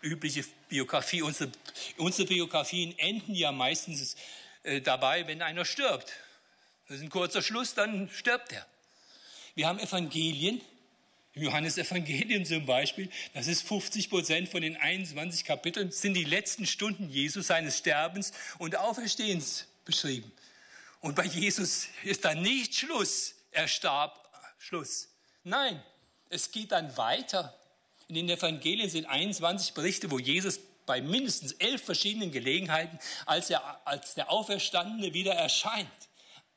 [0.05, 1.23] übliche Biografie.
[1.23, 1.51] Unsere,
[1.97, 4.17] unsere Biografien enden ja meistens
[4.63, 6.13] äh, dabei, wenn einer stirbt.
[6.89, 8.67] Das ist ein kurzer Schluss, dann stirbt er.
[9.55, 10.61] Wir haben Evangelien,
[11.33, 16.67] im Johannesevangelium zum Beispiel, das ist 50 Prozent von den 21 Kapiteln, sind die letzten
[16.67, 20.31] Stunden Jesus seines Sterbens und Auferstehens beschrieben.
[21.01, 23.35] Und bei Jesus ist da nicht Schluss.
[23.51, 25.09] Er starb, Schluss.
[25.43, 25.83] Nein,
[26.31, 27.55] es geht dann weiter.
[28.09, 33.87] In den Evangelien sind 21 Berichte, wo Jesus bei mindestens elf verschiedenen Gelegenheiten als, er,
[33.87, 35.89] als der Auferstandene wieder erscheint.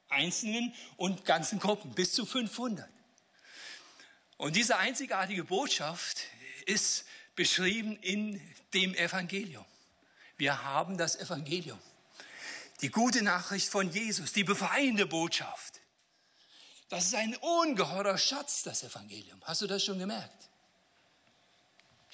[0.10, 2.88] Einzelnen und ganzen Gruppen, bis zu 500.
[4.38, 6.20] Und diese einzigartige Botschaft
[6.66, 7.06] ist
[7.36, 8.42] beschrieben in
[8.74, 9.66] dem Evangelium.
[10.38, 11.80] Wir haben das Evangelium.
[12.82, 15.82] Die gute Nachricht von Jesus, die befreiende Botschaft.
[16.90, 19.42] Das ist ein ungeheurer Schatz, das Evangelium.
[19.44, 20.50] Hast du das schon gemerkt?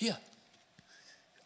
[0.03, 0.19] Hier,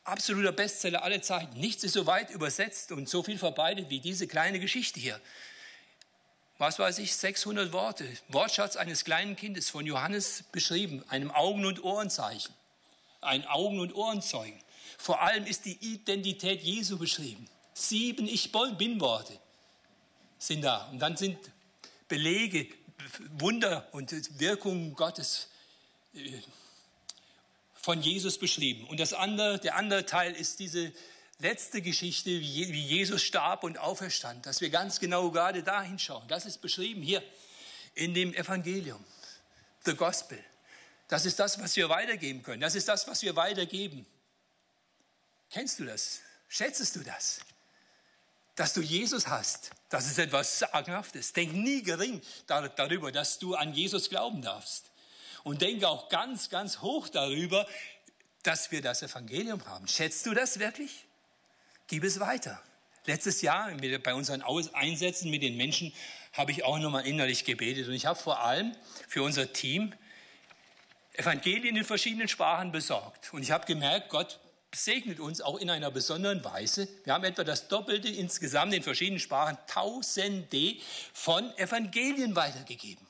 [0.03, 1.59] absoluter Bestseller aller Zeiten.
[1.59, 5.21] Nichts ist so weit übersetzt und so viel verbreitet wie diese kleine Geschichte hier.
[6.57, 8.07] Was weiß ich, 600 Worte.
[8.29, 12.51] Wortschatz eines kleinen Kindes von Johannes beschrieben, einem Augen- und Ohrenzeichen.
[13.21, 14.59] Ein Augen- und Ohrenzeugen.
[14.97, 17.47] Vor allem ist die Identität Jesu beschrieben.
[17.75, 19.37] Sieben Ich bin Worte
[20.39, 20.87] sind da.
[20.87, 21.37] Und dann sind
[22.07, 22.65] Belege,
[23.37, 25.47] Wunder und Wirkungen Gottes
[26.15, 26.41] äh,
[27.87, 28.85] von Jesus beschrieben.
[28.89, 30.91] Und das andere, der andere Teil ist diese
[31.39, 36.27] letzte Geschichte, wie Jesus starb und auferstand, dass wir ganz genau gerade da hinschauen.
[36.27, 37.23] Das ist beschrieben hier
[37.93, 39.01] in dem Evangelium,
[39.85, 40.37] the Gospel.
[41.07, 42.59] Das ist das, was wir weitergeben können.
[42.59, 44.05] Das ist das, was wir weitergeben.
[45.49, 46.19] Kennst du das?
[46.49, 47.39] Schätzest du das?
[48.57, 51.31] Dass du Jesus hast, das ist etwas Sagenhaftes.
[51.31, 54.91] Denk nie gering darüber, dass du an Jesus glauben darfst.
[55.47, 57.65] Und denke auch ganz, ganz hoch darüber,
[58.43, 59.87] dass wir das Evangelium haben.
[59.87, 61.05] Schätzt du das wirklich?
[61.87, 62.61] Gib es weiter.
[63.05, 63.71] Letztes Jahr
[64.03, 65.93] bei unseren Einsätzen mit den Menschen
[66.33, 67.87] habe ich auch nochmal innerlich gebetet.
[67.87, 68.75] Und ich habe vor allem
[69.07, 69.93] für unser Team
[71.13, 73.33] Evangelien in verschiedenen Sprachen besorgt.
[73.33, 74.41] Und ich habe gemerkt, Gott
[74.75, 76.89] segnet uns auch in einer besonderen Weise.
[77.05, 80.75] Wir haben etwa das Doppelte insgesamt in verschiedenen Sprachen, Tausende
[81.13, 83.07] von Evangelien weitergegeben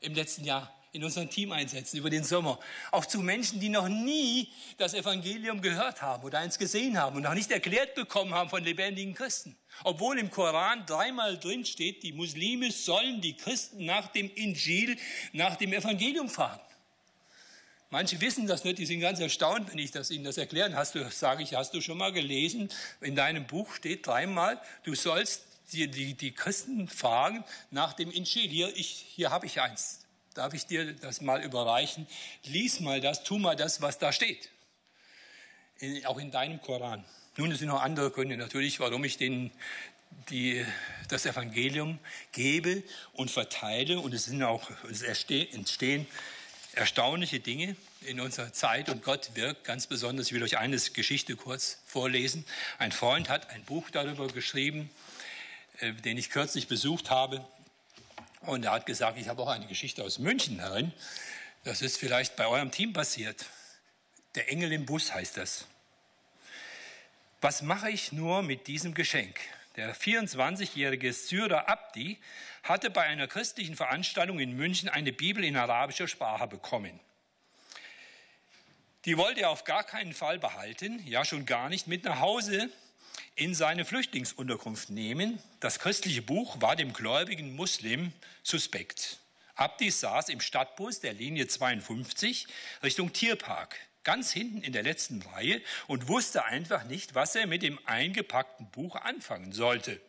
[0.00, 2.58] im letzten Jahr in unseren Teameinsätzen über den Sommer.
[2.90, 7.22] Auch zu Menschen, die noch nie das Evangelium gehört haben oder eins gesehen haben und
[7.22, 9.56] noch nicht erklärt bekommen haben von lebendigen Christen.
[9.84, 14.96] Obwohl im Koran dreimal drin steht, die Muslime sollen die Christen nach dem Injil,
[15.32, 16.60] nach dem Evangelium fragen.
[17.92, 20.74] Manche wissen das nicht, die sind ganz erstaunt, wenn ich das ihnen das erkläre.
[20.74, 22.68] Hast du, sage ich, hast du schon mal gelesen?
[23.00, 28.48] In deinem Buch steht dreimal, du sollst die, die, die Christen fragen nach dem Injil.
[28.48, 29.99] Hier, ich, hier habe ich eins.
[30.34, 32.06] Darf ich dir das mal überreichen?
[32.44, 34.50] Lies mal das, tu mal das, was da steht.
[35.78, 37.04] In, auch in deinem Koran.
[37.36, 39.50] Nun, es sind noch andere Gründe natürlich, warum ich den,
[40.28, 40.64] die,
[41.08, 41.98] das Evangelium
[42.32, 43.98] gebe und verteile.
[43.98, 46.06] Und es sind auch, es entstehen
[46.74, 50.26] erstaunliche Dinge in unserer Zeit und Gott wirkt ganz besonders.
[50.26, 52.44] Ich will euch eine Geschichte kurz vorlesen.
[52.78, 54.90] Ein Freund hat ein Buch darüber geschrieben,
[55.80, 57.44] äh, den ich kürzlich besucht habe.
[58.40, 60.92] Und er hat gesagt, ich habe auch eine Geschichte aus München darin.
[61.64, 63.46] Das ist vielleicht bei eurem Team passiert.
[64.34, 65.66] Der Engel im Bus heißt das.
[67.40, 69.38] Was mache ich nur mit diesem Geschenk?
[69.76, 72.18] Der 24-jährige Syrer Abdi
[72.62, 76.98] hatte bei einer christlichen Veranstaltung in München eine Bibel in arabischer Sprache bekommen.
[79.04, 82.70] Die wollte er auf gar keinen Fall behalten, ja schon gar nicht mit nach Hause
[83.40, 85.42] in seine Flüchtlingsunterkunft nehmen.
[85.60, 89.18] Das christliche Buch war dem gläubigen Muslim suspekt.
[89.54, 92.46] Abdi saß im Stadtbus der Linie 52
[92.82, 93.76] Richtung Tierpark.
[94.02, 98.70] ganz hinten in der letzten Reihe und wusste einfach nicht, was er mit dem eingepackten
[98.70, 100.00] Buch anfangen sollte.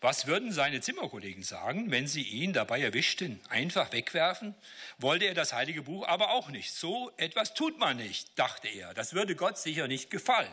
[0.00, 3.40] Was würden seine Zimmerkollegen sagen, wenn sie ihn dabei erwischten?
[3.48, 4.54] Einfach wegwerfen?
[4.98, 6.72] Wollte er das heilige Buch aber auch nicht.
[6.72, 8.94] So etwas tut man nicht, dachte er.
[8.94, 10.52] Das würde Gott sicher nicht gefallen.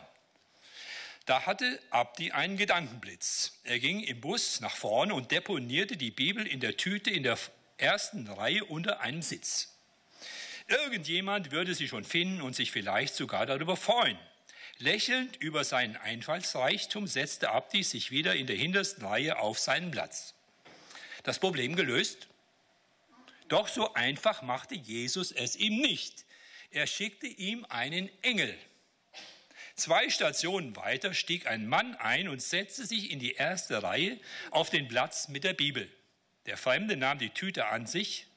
[1.25, 3.59] Da hatte Abdi einen Gedankenblitz.
[3.63, 7.37] Er ging im Bus nach vorne und deponierte die Bibel in der Tüte in der
[7.77, 9.77] ersten Reihe unter einem Sitz.
[10.67, 14.17] Irgendjemand würde sie schon finden und sich vielleicht sogar darüber freuen.
[14.77, 20.33] Lächelnd über seinen Einfallsreichtum setzte Abdi sich wieder in der hintersten Reihe auf seinen Platz.
[21.23, 22.29] Das Problem gelöst?
[23.47, 26.25] Doch so einfach machte Jesus es ihm nicht.
[26.71, 28.57] Er schickte ihm einen Engel.
[29.81, 34.19] Zwei Stationen weiter stieg ein Mann ein und setzte sich in die erste Reihe
[34.51, 35.89] auf den Platz mit der Bibel.
[36.45, 38.27] Der Fremde nahm die Tüte an sich,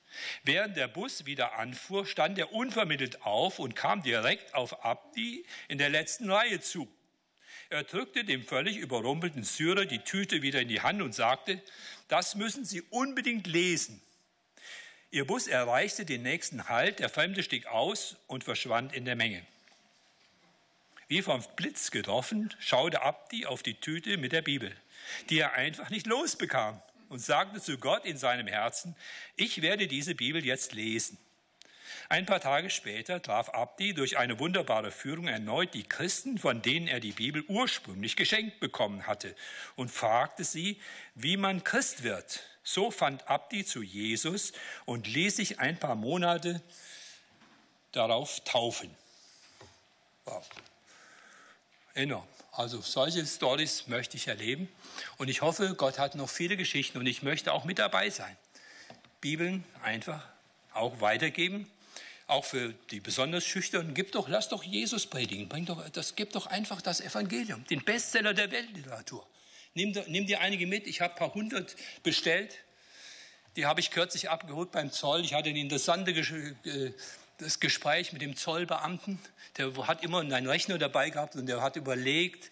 [0.43, 5.77] Während der Bus wieder anfuhr, stand er unvermittelt auf und kam direkt auf Abdi in
[5.77, 6.89] der letzten Reihe zu.
[7.69, 11.61] Er drückte dem völlig überrumpelten Syrer die Tüte wieder in die Hand und sagte,
[12.09, 14.01] das müssen Sie unbedingt lesen.
[15.11, 19.45] Ihr Bus erreichte den nächsten Halt, der Fremde stieg aus und verschwand in der Menge.
[21.15, 24.75] Wie vom Blitz getroffen, schaute Abdi auf die Tüte mit der Bibel,
[25.31, 28.97] die er einfach nicht losbekam und sagte zu Gott in seinem Herzen,
[29.37, 31.17] ich werde diese Bibel jetzt lesen.
[32.09, 36.89] Ein paar Tage später traf Abdi durch eine wunderbare Führung erneut die Christen, von denen
[36.89, 39.37] er die Bibel ursprünglich geschenkt bekommen hatte,
[39.77, 40.81] und fragte sie,
[41.15, 42.43] wie man Christ wird.
[42.65, 44.53] So fand Abdi zu Jesus
[44.85, 46.61] und ließ sich ein paar Monate
[47.93, 48.91] darauf taufen.
[50.25, 50.45] Wow.
[51.95, 52.27] Enorm.
[52.53, 54.69] Also solche Stories möchte ich erleben.
[55.17, 58.37] Und ich hoffe, Gott hat noch viele Geschichten und ich möchte auch mit dabei sein.
[59.21, 60.25] Bibeln einfach
[60.73, 61.71] auch weitergeben,
[62.27, 63.95] auch für die besonders Schüchternen.
[63.95, 65.49] Gib doch, lass doch Jesus predigen.
[65.49, 69.27] Bring doch, das gibt doch einfach das Evangelium, den Bestseller der Weltliteratur.
[69.75, 70.87] Nimm, nimm dir einige mit.
[70.87, 72.59] Ich habe ein paar hundert bestellt.
[73.57, 75.25] Die habe ich kürzlich abgeholt beim Zoll.
[75.25, 76.93] Ich hatte eine interessante äh,
[77.39, 79.19] das Gespräch mit dem Zollbeamten,
[79.57, 82.51] der hat immer einen Rechner dabei gehabt und der hat überlegt,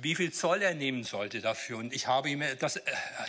[0.00, 1.78] wie viel Zoll er nehmen sollte dafür.
[1.78, 2.82] Und ich habe ihm das äh,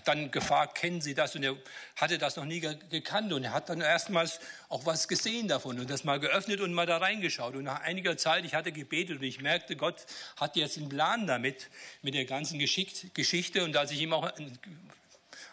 [0.05, 1.35] dann gefragt, kennen Sie das?
[1.35, 1.55] Und er
[1.95, 5.89] hatte das noch nie gekannt und er hat dann erstmals auch was gesehen davon und
[5.89, 7.55] das mal geöffnet und mal da reingeschaut.
[7.55, 10.05] Und nach einiger Zeit, ich hatte gebetet und ich merkte, Gott
[10.37, 11.69] hat jetzt einen Plan damit,
[12.01, 13.63] mit der ganzen Geschichte.
[13.63, 14.31] Und als ich ihm auch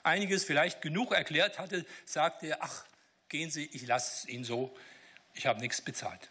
[0.03, 2.85] einiges vielleicht genug erklärt hatte, sagte er, ach,
[3.29, 4.75] gehen Sie, ich lasse ihn so
[5.35, 6.29] ich habe nichts bezahlt.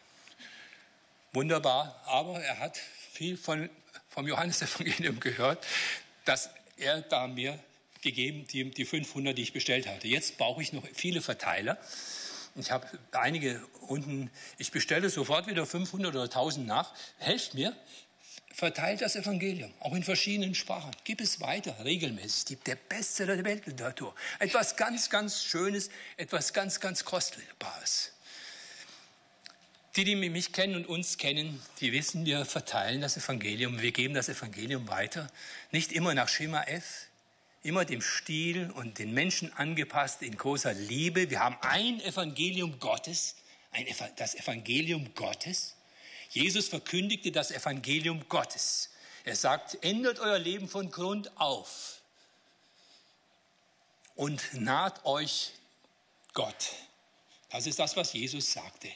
[1.33, 2.77] Wunderbar, aber er hat
[3.11, 3.69] viel von,
[4.09, 5.65] vom Johannesevangelium gehört,
[6.25, 7.59] dass er da mir
[8.01, 10.07] gegeben, die, die 500, die ich bestellt hatte.
[10.07, 11.77] Jetzt brauche ich noch viele Verteiler.
[12.55, 16.93] Ich habe einige unten, ich bestelle sofort wieder 500 oder 1000 nach.
[17.17, 17.75] Helft mir,
[18.53, 20.91] verteilt das Evangelium, auch in verschiedenen Sprachen.
[21.03, 22.45] Gib es weiter, regelmäßig.
[22.45, 24.13] Gib der Bestseller der Weltliteratur.
[24.37, 28.12] Etwas ganz, ganz Schönes, etwas ganz, ganz Kostbares.
[29.95, 34.15] Die, die mich kennen und uns kennen, die wissen, wir verteilen das Evangelium, wir geben
[34.15, 35.29] das Evangelium weiter.
[35.71, 37.07] Nicht immer nach Schema F,
[37.61, 41.29] immer dem Stil und den Menschen angepasst in großer Liebe.
[41.29, 43.35] Wir haben ein Evangelium Gottes,
[43.71, 45.75] ein, das Evangelium Gottes.
[46.31, 48.89] Jesus verkündigte das Evangelium Gottes.
[49.23, 52.01] Er sagt, ändert euer Leben von Grund auf
[54.15, 55.51] und naht euch
[56.33, 56.71] Gott.
[57.51, 58.89] Das ist das, was Jesus sagte.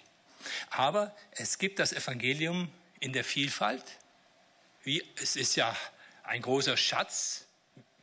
[0.70, 3.84] Aber es gibt das Evangelium in der Vielfalt.
[4.84, 5.76] Wie, es ist ja
[6.24, 7.46] ein großer Schatz,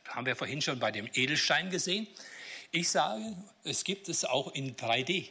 [0.07, 2.07] haben wir vorhin schon bei dem Edelstein gesehen.
[2.71, 5.29] Ich sage, es gibt es auch in 3D.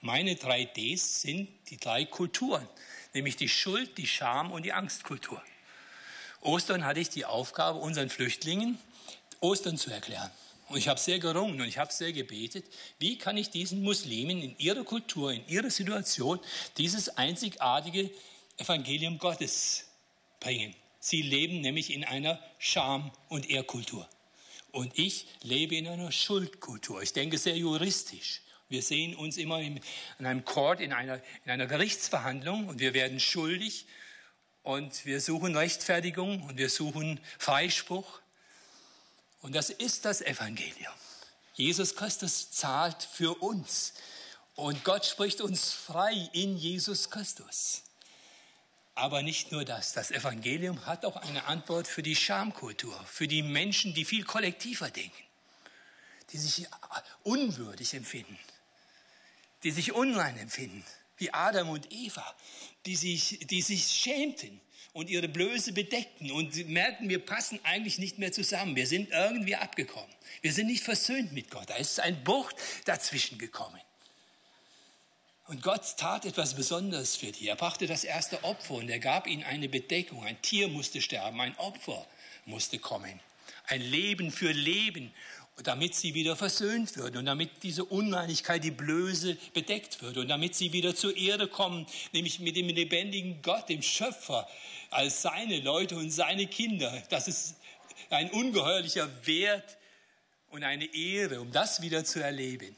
[0.00, 2.66] Meine 3Ds sind die drei Kulturen,
[3.12, 5.42] nämlich die Schuld, die Scham und die Angstkultur.
[6.40, 8.78] Ostern hatte ich die Aufgabe, unseren Flüchtlingen
[9.40, 10.30] Ostern zu erklären.
[10.70, 12.64] Und ich habe sehr gerungen und ich habe sehr gebetet,
[13.00, 16.38] wie kann ich diesen Muslimen in ihrer Kultur, in ihrer Situation
[16.78, 18.08] dieses einzigartige
[18.56, 19.86] Evangelium Gottes
[20.38, 20.72] bringen.
[21.00, 24.08] Sie leben nämlich in einer Scham- und Ehrkultur.
[24.70, 27.02] Und ich lebe in einer Schuldkultur.
[27.02, 28.42] Ich denke sehr juristisch.
[28.68, 29.80] Wir sehen uns immer in,
[30.20, 33.86] in einem Court, in einer, in einer Gerichtsverhandlung und wir werden schuldig
[34.62, 38.20] und wir suchen Rechtfertigung und wir suchen Freispruch.
[39.40, 40.92] Und das ist das Evangelium.
[41.54, 43.94] Jesus Christus zahlt für uns.
[44.54, 47.82] Und Gott spricht uns frei in Jesus Christus.
[48.94, 49.92] Aber nicht nur das.
[49.92, 54.90] Das Evangelium hat auch eine Antwort für die Schamkultur, für die Menschen, die viel kollektiver
[54.90, 55.24] denken,
[56.32, 56.66] die sich
[57.22, 58.38] unwürdig empfinden,
[59.62, 60.84] die sich unrein empfinden.
[61.16, 62.34] wie Adam und Eva,
[62.86, 64.60] die sich, die sich schämten
[64.92, 68.76] und ihre Blöße bedeckten und sie merkten, wir passen eigentlich nicht mehr zusammen.
[68.76, 70.14] Wir sind irgendwie abgekommen.
[70.42, 71.70] Wir sind nicht versöhnt mit Gott.
[71.70, 73.80] Da ist ein Bucht dazwischen gekommen.
[75.46, 77.48] Und Gott tat etwas Besonderes für die.
[77.48, 80.24] Er brachte das erste Opfer und er gab ihnen eine Bedeckung.
[80.24, 82.06] Ein Tier musste sterben, ein Opfer
[82.46, 83.18] musste kommen.
[83.66, 85.12] Ein Leben für Leben,
[85.62, 90.54] damit sie wieder versöhnt würden und damit diese Unreinigkeit, die Blöße bedeckt würde und damit
[90.54, 94.48] sie wieder zur Erde kommen, nämlich mit dem lebendigen Gott, dem Schöpfer,
[94.90, 97.02] als seine Leute und seine Kinder.
[97.10, 97.56] Das ist
[98.10, 99.76] ein ungeheuerlicher Wert
[100.50, 102.74] und eine Ehre, um das wieder zu erleben.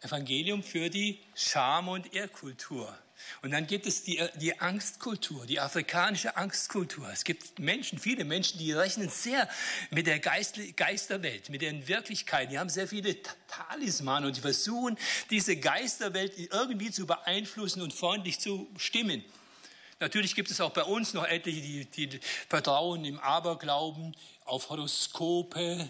[0.00, 2.96] Evangelium für die Scham- und Ehrkultur.
[3.42, 7.08] Und dann gibt es die, die Angstkultur, die afrikanische Angstkultur.
[7.12, 9.48] Es gibt Menschen, viele Menschen, die rechnen sehr
[9.90, 12.52] mit der Geist, Geisterwelt, mit den Wirklichkeiten.
[12.52, 13.16] Die haben sehr viele
[13.48, 14.98] Talisman und die versuchen,
[15.30, 19.24] diese Geisterwelt irgendwie zu beeinflussen und freundlich zu stimmen.
[20.00, 24.14] Natürlich gibt es auch bei uns noch etliche, die, die vertrauen im Aberglauben
[24.44, 25.88] auf Horoskope,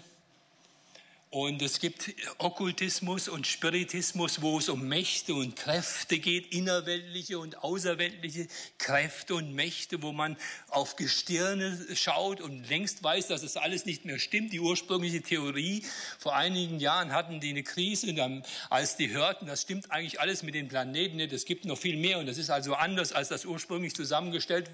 [1.30, 7.62] und es gibt Okkultismus und Spiritismus, wo es um Mächte und Kräfte geht, innerweltliche und
[7.62, 8.48] außerweltliche
[8.78, 14.06] Kräfte und Mächte, wo man auf Gestirne schaut und längst weiß, dass es alles nicht
[14.06, 14.54] mehr stimmt.
[14.54, 15.84] Die ursprüngliche Theorie,
[16.18, 20.42] vor einigen Jahren hatten die eine Krise, dann, als die hörten, das stimmt eigentlich alles
[20.42, 23.28] mit den Planeten nicht, es gibt noch viel mehr und das ist also anders, als
[23.28, 24.70] das ursprünglich zusammengestellt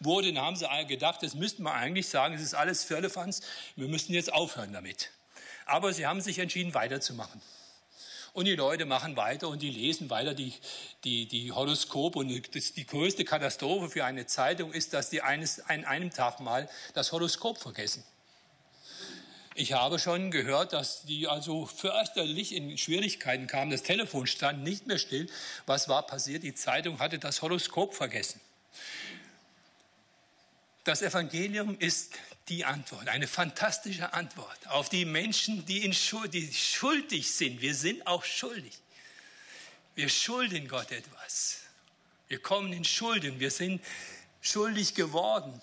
[0.00, 0.34] wurde.
[0.34, 3.40] Dann haben sie gedacht, das müssten wir eigentlich sagen, es ist alles Firlefanz,
[3.76, 5.10] wir müssten jetzt aufhören damit.
[5.68, 7.40] Aber sie haben sich entschieden, weiterzumachen.
[8.32, 10.54] Und die Leute machen weiter und die lesen weiter die,
[11.04, 12.18] die, die Horoskope.
[12.18, 16.40] Und das, die größte Katastrophe für eine Zeitung ist, dass die eines, an einem Tag
[16.40, 18.02] mal das Horoskop vergessen.
[19.54, 23.70] Ich habe schon gehört, dass die also fürchterlich in Schwierigkeiten kamen.
[23.70, 25.28] Das Telefon stand nicht mehr still.
[25.66, 26.44] Was war passiert?
[26.44, 28.40] Die Zeitung hatte das Horoskop vergessen.
[30.84, 32.14] Das Evangelium ist
[32.48, 37.60] die Antwort, eine fantastische Antwort auf die Menschen, die, in Schuld, die schuldig sind.
[37.60, 38.72] Wir sind auch schuldig.
[39.94, 41.62] Wir schulden Gott etwas.
[42.28, 43.40] Wir kommen in Schulden.
[43.40, 43.82] Wir sind
[44.40, 45.60] schuldig geworden.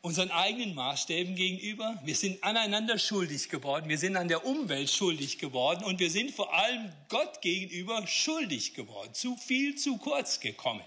[0.00, 2.00] Unseren eigenen Maßstäben gegenüber.
[2.04, 3.88] Wir sind aneinander schuldig geworden.
[3.88, 5.84] Wir sind an der Umwelt schuldig geworden.
[5.84, 9.14] Und wir sind vor allem Gott gegenüber schuldig geworden.
[9.14, 10.84] Zu viel, zu kurz gekommen.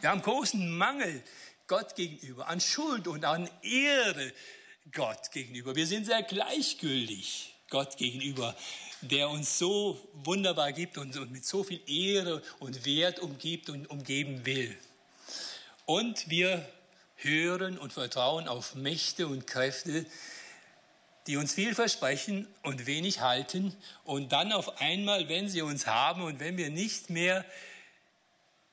[0.00, 1.22] Wir haben großen Mangel
[1.66, 4.32] Gott gegenüber, an Schuld und an Ehre
[4.92, 5.74] Gott gegenüber.
[5.74, 8.54] Wir sind sehr gleichgültig Gott gegenüber,
[9.00, 14.44] der uns so wunderbar gibt und, mit so viel Ehre und Wert umgibt und umgeben
[14.44, 14.76] will.
[15.86, 16.68] Und wir
[17.16, 20.06] hören und vertrauen auf Mächte und Kräfte,
[21.26, 26.22] die uns viel versprechen und wenig halten und dann auf einmal, wenn sie uns haben
[26.22, 27.44] und wenn wir nicht mehr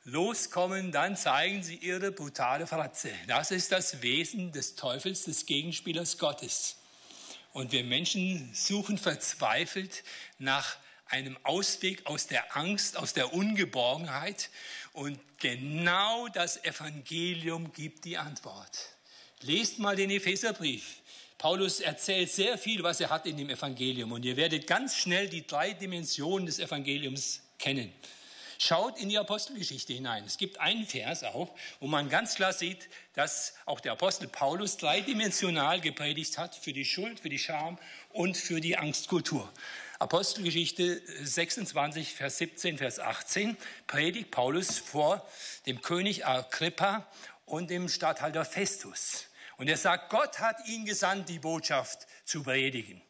[0.04, 3.12] loskommen, dann zeigen sie ihre brutale Fratze.
[3.28, 6.78] Das ist das Wesen des Teufels, des Gegenspielers Gottes.
[7.54, 10.04] Und wir Menschen suchen verzweifelt
[10.40, 10.78] nach
[11.08, 14.50] einem Ausweg aus der Angst, aus der Ungeborgenheit.
[14.94, 18.96] Und genau das Evangelium gibt die Antwort.
[19.42, 21.02] Lest mal den Epheserbrief.
[21.38, 24.12] Paulus erzählt sehr viel, was er hat in dem Evangelium.
[24.12, 27.92] Und ihr werdet ganz schnell die drei Dimensionen des Evangeliums kennen.
[28.64, 30.24] Schaut in die Apostelgeschichte hinein.
[30.24, 31.50] Es gibt einen Vers auch,
[31.80, 36.86] wo man ganz klar sieht, dass auch der Apostel Paulus dreidimensional gepredigt hat für die
[36.86, 39.52] Schuld, für die Scham und für die Angstkultur.
[39.98, 43.58] Apostelgeschichte 26, Vers 17, Vers 18
[43.88, 45.28] predigt Paulus vor
[45.66, 47.12] dem König Agrippa
[47.48, 49.26] und dem Statthalter Festus.
[49.58, 53.02] Und er sagt, Gott hat ihn gesandt, die Botschaft zu predigen,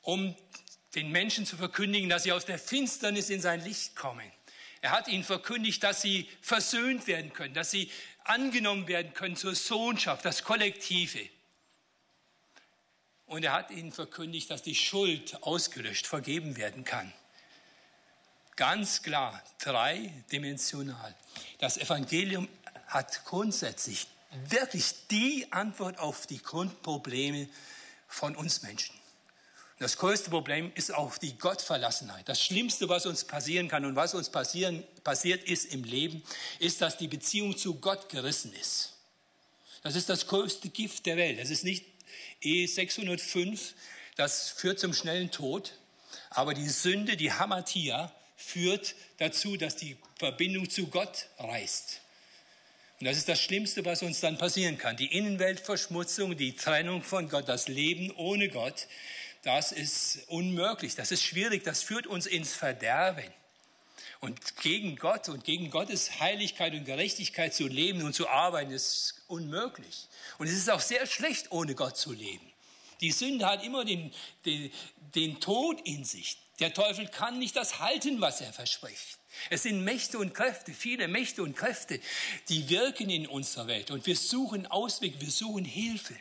[0.00, 0.34] um
[0.94, 4.30] den Menschen zu verkündigen, dass sie aus der Finsternis in sein Licht kommen.
[4.80, 7.90] Er hat ihnen verkündigt, dass sie versöhnt werden können, dass sie
[8.24, 11.28] angenommen werden können zur Sohnschaft, das Kollektive.
[13.26, 17.12] Und er hat ihnen verkündigt, dass die Schuld ausgelöscht, vergeben werden kann.
[18.56, 21.14] Ganz klar, dreidimensional.
[21.58, 22.48] Das Evangelium
[22.86, 24.06] hat grundsätzlich
[24.48, 27.48] wirklich die Antwort auf die Grundprobleme
[28.08, 28.94] von uns Menschen.
[29.82, 32.28] Das größte Problem ist auch die Gottverlassenheit.
[32.28, 36.22] Das Schlimmste, was uns passieren kann und was uns passieren, passiert ist im Leben,
[36.60, 38.92] ist, dass die Beziehung zu Gott gerissen ist.
[39.82, 41.40] Das ist das größte Gift der Welt.
[41.40, 41.84] Das ist nicht
[42.44, 43.72] E605,
[44.14, 45.72] das führt zum schnellen Tod,
[46.30, 52.02] aber die Sünde, die Hamatia, führt dazu, dass die Verbindung zu Gott reißt.
[53.00, 54.96] Und das ist das Schlimmste, was uns dann passieren kann.
[54.96, 58.86] Die Innenweltverschmutzung, die Trennung von Gott, das Leben ohne Gott
[59.42, 63.30] das ist unmöglich, das ist schwierig, das führt uns ins Verderben.
[64.20, 69.14] Und gegen Gott und gegen Gottes Heiligkeit und Gerechtigkeit zu leben und zu arbeiten, ist
[69.26, 70.06] unmöglich.
[70.38, 72.52] Und es ist auch sehr schlecht, ohne Gott zu leben.
[73.00, 74.12] Die Sünde hat immer den,
[74.44, 74.70] den,
[75.16, 76.38] den Tod in sich.
[76.60, 79.18] Der Teufel kann nicht das halten, was er verspricht.
[79.50, 81.98] Es sind Mächte und Kräfte, viele Mächte und Kräfte,
[82.48, 83.90] die wirken in unserer Welt.
[83.90, 86.14] Und wir suchen Ausweg, wir suchen Hilfe.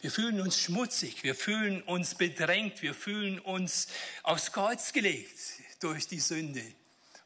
[0.00, 3.88] Wir fühlen uns schmutzig, wir fühlen uns bedrängt, wir fühlen uns
[4.22, 5.38] aufs Kreuz gelegt
[5.80, 6.62] durch die Sünde.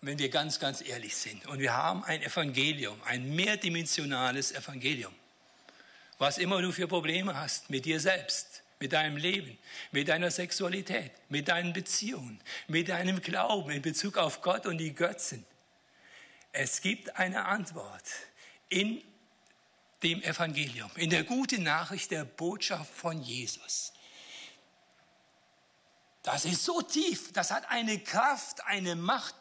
[0.01, 1.47] Wenn wir ganz, ganz ehrlich sind.
[1.47, 5.15] Und wir haben ein Evangelium, ein mehrdimensionales Evangelium.
[6.19, 9.57] Was immer du für Probleme hast mit dir selbst, mit deinem Leben,
[9.93, 14.95] mit deiner Sexualität, mit deinen Beziehungen, mit deinem Glauben in Bezug auf Gott und die
[14.95, 15.47] Götzen.
[16.53, 18.05] Es gibt eine Antwort
[18.69, 19.03] in
[20.05, 23.93] dem Evangelium, in der guten Nachricht der Botschaft von Jesus.
[26.23, 29.35] Das ist so tief, das hat eine Kraft, eine Macht.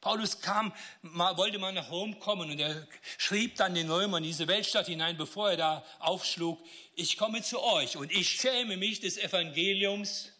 [0.00, 4.86] Paulus kam, wollte mal nach Rom kommen und er schrieb dann den Römern diese Weltstadt
[4.86, 6.64] hinein, bevor er da aufschlug,
[6.94, 10.30] ich komme zu euch und ich schäme mich des Evangeliums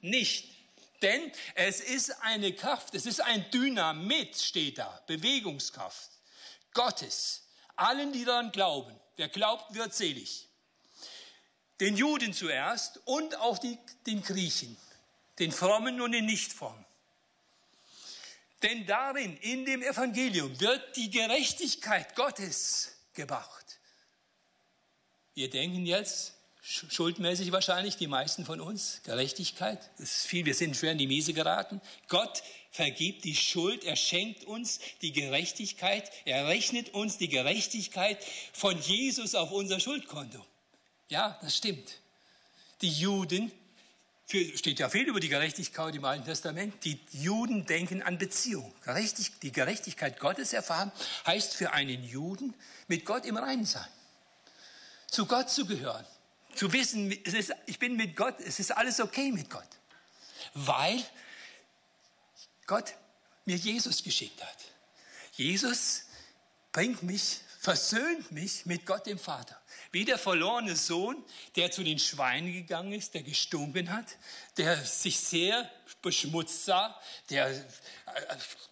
[0.00, 0.54] nicht.
[1.02, 6.10] Denn es ist eine Kraft, es ist ein Dynamit, steht da, Bewegungskraft
[6.72, 7.42] Gottes.
[7.76, 10.48] Allen, die daran glauben, wer glaubt, wird selig.
[11.80, 14.76] Den Juden zuerst und auch die, den Griechen,
[15.38, 16.84] den Frommen und den Nichtfrommen.
[18.62, 23.78] Denn darin, in dem Evangelium, wird die Gerechtigkeit Gottes gebracht.
[25.34, 30.76] Wir denken jetzt, schuldmäßig wahrscheinlich, die meisten von uns, Gerechtigkeit, das ist viel, wir sind
[30.76, 31.82] schwer in die Miese geraten.
[32.08, 32.42] Gott
[32.74, 38.18] vergibt die Schuld, er schenkt uns die Gerechtigkeit, er rechnet uns die Gerechtigkeit
[38.52, 40.44] von Jesus auf unser Schuldkonto.
[41.08, 42.00] Ja, das stimmt.
[42.80, 43.52] Die Juden
[44.26, 46.84] steht ja viel über die Gerechtigkeit im Alten Testament.
[46.84, 48.74] Die Juden denken an Beziehung.
[49.42, 50.90] Die Gerechtigkeit Gottes erfahren
[51.28, 52.54] heißt für einen Juden
[52.88, 53.86] mit Gott im Reinen sein.
[55.06, 56.04] Zu Gott zu gehören.
[56.56, 59.62] Zu wissen, ist, ich bin mit Gott, es ist alles okay mit Gott.
[60.54, 61.00] Weil
[62.66, 62.94] Gott
[63.44, 64.58] mir Jesus geschickt hat.
[65.32, 66.04] Jesus
[66.72, 69.60] bringt mich, versöhnt mich mit Gott dem Vater.
[69.94, 71.24] Wie der verlorene Sohn,
[71.54, 74.16] der zu den Schweinen gegangen ist, der gestunken hat,
[74.56, 75.70] der sich sehr
[76.02, 77.62] beschmutzt sah, der äh,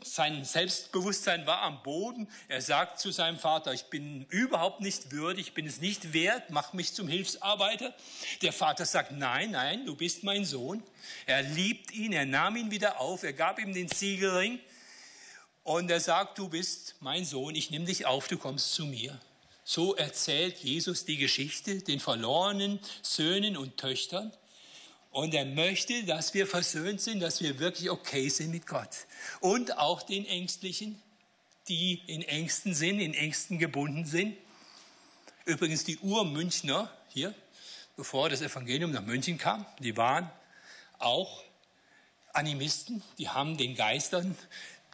[0.02, 2.28] sein Selbstbewusstsein war am Boden.
[2.48, 6.50] Er sagt zu seinem Vater, ich bin überhaupt nicht würdig, ich bin es nicht wert,
[6.50, 7.94] mach mich zum Hilfsarbeiter.
[8.42, 10.82] Der Vater sagt, nein, nein, du bist mein Sohn.
[11.26, 14.58] Er liebt ihn, er nahm ihn wieder auf, er gab ihm den Siegelring
[15.62, 19.20] und er sagt, du bist mein Sohn, ich nehme dich auf, du kommst zu mir.
[19.64, 24.32] So erzählt Jesus die Geschichte den verlorenen Söhnen und Töchtern.
[25.10, 29.06] Und er möchte, dass wir versöhnt sind, dass wir wirklich okay sind mit Gott.
[29.40, 31.00] Und auch den Ängstlichen,
[31.68, 34.36] die in Ängsten sind, in Ängsten gebunden sind.
[35.44, 37.34] Übrigens die Urmünchner hier,
[37.96, 40.30] bevor das Evangelium nach München kam, die waren
[40.98, 41.44] auch
[42.32, 44.36] Animisten, die haben den Geistern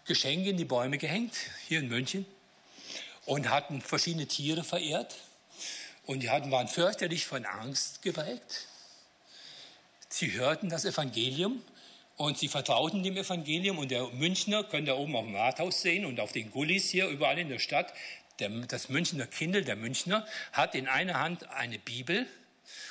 [0.05, 1.35] Geschenke in die Bäume gehängt,
[1.69, 2.27] hier in München
[3.29, 5.15] und hatten verschiedene Tiere verehrt.
[6.07, 8.67] Und die hatten, waren fürchterlich von Angst geprägt.
[10.09, 11.63] Sie hörten das Evangelium
[12.17, 13.77] und sie vertrauten dem Evangelium.
[13.77, 17.09] Und der Münchner, könnt ihr oben auf dem Rathaus sehen und auf den Gullis hier
[17.09, 17.93] überall in der Stadt,
[18.39, 22.27] der, das Münchner Kindel, der Münchner, hat in einer Hand eine Bibel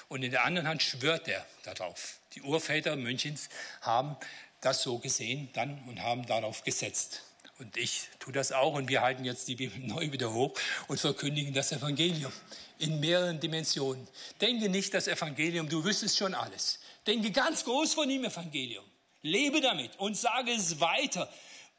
[0.08, 2.20] und in der anderen Hand schwört er darauf.
[2.36, 3.50] Die Urväter Münchens
[3.82, 4.16] haben
[4.62, 7.24] das so gesehen dann und haben darauf gesetzt.
[7.60, 10.54] Und ich tue das auch und wir halten jetzt die Bibel neu wieder hoch
[10.88, 12.32] und verkündigen das Evangelium
[12.78, 14.08] in mehreren Dimensionen.
[14.40, 16.80] Denke nicht das Evangelium, du wüsstest schon alles.
[17.08, 18.86] Denke ganz groß von dem Evangelium.
[19.24, 21.28] Lebe damit und sage es weiter,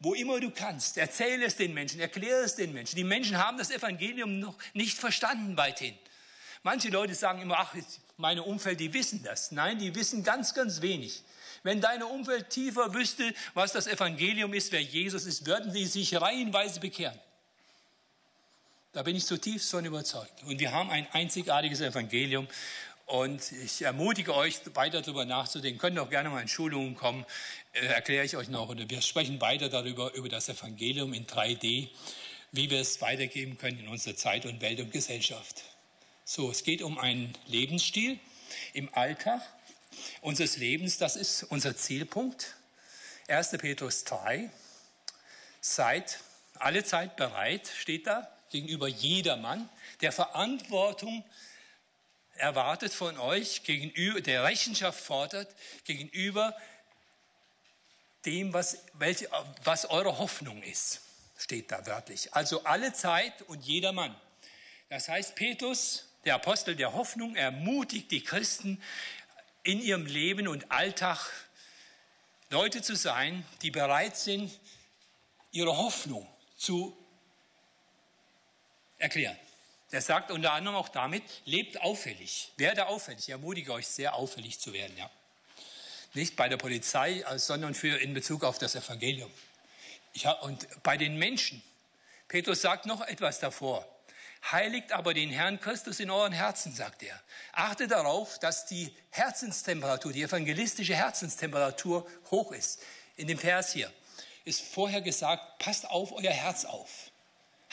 [0.00, 0.98] wo immer du kannst.
[0.98, 2.96] Erzähle es den Menschen, erkläre es den Menschen.
[2.96, 5.96] Die Menschen haben das Evangelium noch nicht verstanden weithin.
[6.64, 7.74] Manche Leute sagen immer, ach,
[8.16, 9.52] meine Umfeld, die wissen das.
[9.52, 11.22] Nein, die wissen ganz, ganz wenig.
[11.68, 16.18] Wenn deine Umwelt tiefer wüsste, was das Evangelium ist, wer Jesus ist, würden sie sich
[16.18, 17.20] reihenweise bekehren.
[18.94, 20.32] Da bin ich zutiefst von überzeugt.
[20.44, 22.48] Und wir haben ein einzigartiges Evangelium.
[23.04, 25.78] Und ich ermutige euch, weiter darüber nachzudenken.
[25.78, 27.26] Könnt auch gerne mal in Schulungen kommen,
[27.74, 28.70] äh, erkläre ich euch noch.
[28.70, 31.90] Oder wir sprechen weiter darüber, über das Evangelium in 3D,
[32.50, 35.64] wie wir es weitergeben können in unserer Zeit und Welt und Gesellschaft.
[36.24, 38.18] So, es geht um einen Lebensstil
[38.72, 39.42] im Alltag,
[40.20, 40.98] unseres Lebens.
[40.98, 42.54] Das ist unser Zielpunkt.
[43.28, 43.50] 1.
[43.58, 44.50] Petrus 3.
[45.60, 46.20] Seid
[46.54, 49.68] alle Zeit bereit, steht da, gegenüber jedermann,
[50.00, 51.24] der Verantwortung
[52.34, 56.56] erwartet von euch, gegenüber, der Rechenschaft fordert, gegenüber
[58.24, 59.28] dem, was, welche,
[59.64, 61.00] was eure Hoffnung ist,
[61.36, 62.34] steht da wörtlich.
[62.34, 64.14] Also alle Zeit und jeder Mann.
[64.88, 68.82] Das heißt, Petrus, der Apostel der Hoffnung, ermutigt die Christen
[69.62, 71.18] in ihrem Leben und Alltag
[72.50, 74.50] Leute zu sein, die bereit sind,
[75.52, 76.96] ihre Hoffnung zu
[78.98, 79.36] erklären.
[79.90, 83.20] Er sagt unter anderem auch damit, lebt auffällig, werde auffällig.
[83.20, 84.96] Ich ermutige euch sehr, auffällig zu werden.
[84.96, 85.10] Ja.
[86.14, 89.30] Nicht bei der Polizei, sondern für in Bezug auf das Evangelium.
[90.12, 91.62] Ich, und bei den Menschen.
[92.28, 93.86] Petrus sagt noch etwas davor.
[94.50, 97.20] Heiligt aber den Herrn Christus in euren Herzen, sagt er.
[97.52, 102.80] Achte darauf, dass die Herzenstemperatur, die evangelistische Herzenstemperatur hoch ist.
[103.16, 103.92] In dem Vers hier
[104.44, 107.10] ist vorher gesagt, passt auf euer Herz auf.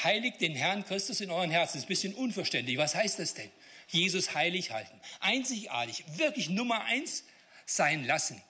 [0.04, 1.74] Heiligt den Herrn Christus in euren Herzen.
[1.74, 2.78] Das ist ein bisschen unverständlich.
[2.78, 3.52] Was heißt das denn?
[3.88, 5.00] Jesus heilig halten.
[5.20, 7.24] Einzigartig, wirklich Nummer eins
[7.66, 8.42] sein lassen.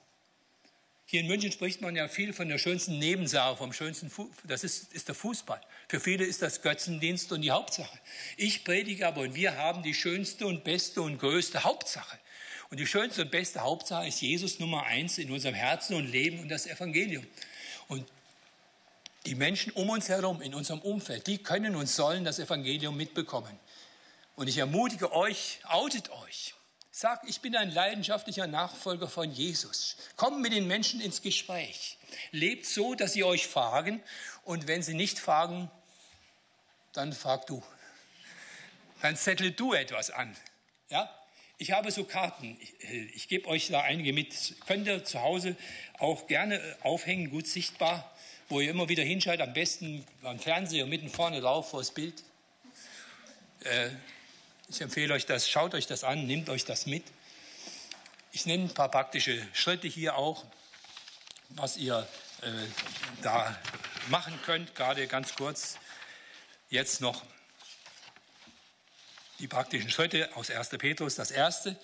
[1.04, 4.64] Hier in München spricht man ja viel von der schönsten Nebensache, vom schönsten, Fu das
[4.64, 5.60] ist, ist der Fußball.
[5.88, 7.98] Für viele ist das Götzendienst und die Hauptsache.
[8.36, 12.18] Ich predige aber und wir haben die schönste und beste und größte Hauptsache.
[12.70, 16.40] Und die schönste und beste Hauptsache ist Jesus Nummer eins in unserem Herzen und Leben
[16.40, 17.24] und das Evangelium.
[17.86, 18.04] Und
[19.26, 23.56] die Menschen um uns herum, in unserem Umfeld, die können und sollen das Evangelium mitbekommen.
[24.34, 26.54] Und ich ermutige euch, outet euch.
[26.90, 29.96] Sag, ich bin ein leidenschaftlicher Nachfolger von Jesus.
[30.16, 31.98] Kommt mit den Menschen ins Gespräch.
[32.30, 34.02] Lebt so, dass sie euch fragen.
[34.44, 35.70] Und wenn sie nicht fragen,
[36.96, 37.62] dann frag du.
[39.02, 40.36] Dann zettel du etwas an.
[40.88, 41.12] Ja?
[41.58, 42.56] Ich habe so Karten.
[42.60, 42.74] Ich,
[43.14, 44.54] ich gebe euch da einige mit.
[44.66, 45.56] Könnt ihr zu Hause
[45.98, 48.10] auch gerne aufhängen, gut sichtbar,
[48.48, 49.46] wo ihr immer wieder hinschaltet.
[49.46, 52.22] Am besten beim Fernseher mitten vorne drauf vor das Bild.
[53.64, 53.90] Äh,
[54.68, 57.04] ich empfehle euch das, schaut euch das an, nehmt euch das mit.
[58.32, 60.44] Ich nehme ein paar praktische Schritte hier auch,
[61.50, 62.06] was ihr
[62.42, 62.48] äh,
[63.22, 63.56] da
[64.08, 64.74] machen könnt.
[64.74, 65.78] Gerade ganz kurz
[66.70, 67.24] jetzt noch
[69.38, 70.70] die praktischen Schritte aus 1.
[70.70, 71.14] Petrus.
[71.14, 71.78] Das erste,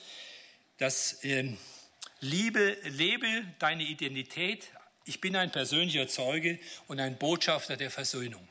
[0.78, 1.57] das äh,
[2.20, 4.68] Liebe, lebe deine Identität.
[5.05, 8.47] Ich bin ein persönlicher Zeuge und ein Botschafter der Versöhnung.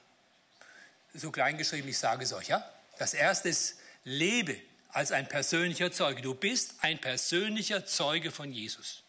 [1.14, 2.70] So kleingeschrieben, ich sage es euch, ja?
[2.98, 4.60] Das erste ist, lebe
[4.90, 6.22] als ein persönlicher Zeuge.
[6.22, 9.04] Du bist ein persönlicher Zeuge von Jesus.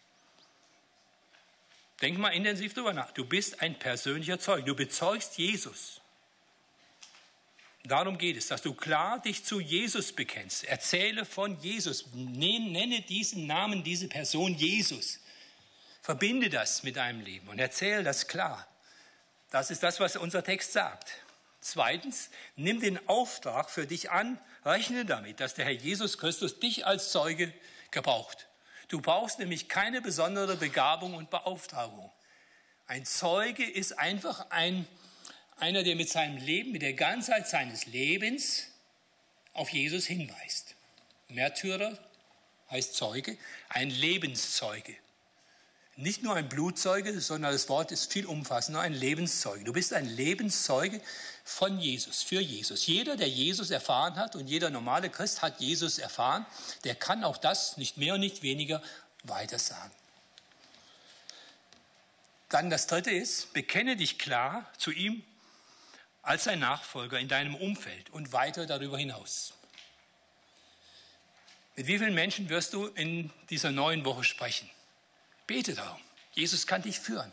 [2.00, 3.12] Denk mal intensiv darüber nach.
[3.12, 4.64] Du bist ein persönlicher Zeuge.
[4.64, 6.01] Du bezeugst Jesus.
[7.84, 10.64] Darum geht es, dass du klar dich zu Jesus bekennst.
[10.64, 12.06] Erzähle von Jesus.
[12.14, 15.18] Nenne diesen Namen, diese Person Jesus.
[16.00, 18.66] Verbinde das mit deinem Leben und erzähle das klar.
[19.50, 21.12] Das ist das, was unser Text sagt.
[21.60, 26.86] Zweitens, nimm den Auftrag für dich an, rechne damit, dass der Herr Jesus Christus dich
[26.86, 27.52] als Zeuge
[27.90, 28.48] gebraucht.
[28.88, 32.10] Du brauchst nämlich keine besondere Begabung und Beauftragung.
[32.86, 34.88] Ein Zeuge ist einfach ein,
[35.62, 38.66] einer, der mit seinem Leben, mit der Ganzheit seines Lebens
[39.52, 40.74] auf Jesus hinweist.
[41.28, 41.96] Märtyrer
[42.70, 43.38] heißt Zeuge,
[43.68, 44.96] ein Lebenszeuge.
[45.94, 49.62] Nicht nur ein Blutzeuge, sondern das Wort ist viel umfassender, ein Lebenszeuge.
[49.62, 51.00] Du bist ein Lebenszeuge
[51.44, 52.86] von Jesus, für Jesus.
[52.86, 56.44] Jeder, der Jesus erfahren hat und jeder normale Christ hat Jesus erfahren,
[56.82, 58.82] der kann auch das nicht mehr und nicht weniger
[59.22, 59.92] weiter sagen.
[62.48, 65.22] Dann das dritte ist, bekenne dich klar zu ihm
[66.22, 69.54] als sein Nachfolger in deinem Umfeld und weiter darüber hinaus.
[71.76, 74.70] Mit wie vielen Menschen wirst du in dieser neuen Woche sprechen?
[75.46, 76.00] Bete darum.
[76.32, 77.32] Jesus kann dich führen.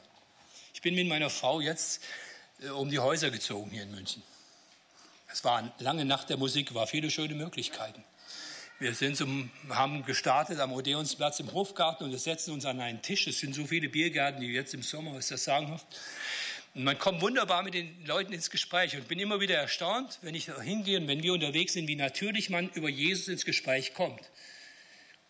[0.73, 2.01] Ich bin mit meiner Frau jetzt
[2.61, 4.23] äh, um die Häuser gezogen hier in München.
[5.31, 8.03] Es war eine lange Nacht der Musik, war viele schöne Möglichkeiten.
[8.79, 13.01] Wir sind zum, haben gestartet am Odeonsplatz im Hofgarten und wir setzen uns an einen
[13.01, 13.27] Tisch.
[13.27, 15.85] Es sind so viele Biergärten, die jetzt im Sommer, ist das sagenhaft.
[16.81, 20.45] Man kommt wunderbar mit den Leuten ins Gespräch und bin immer wieder erstaunt, wenn ich
[20.45, 24.21] hingehe und wenn wir unterwegs sind, wie natürlich man über Jesus ins Gespräch kommt.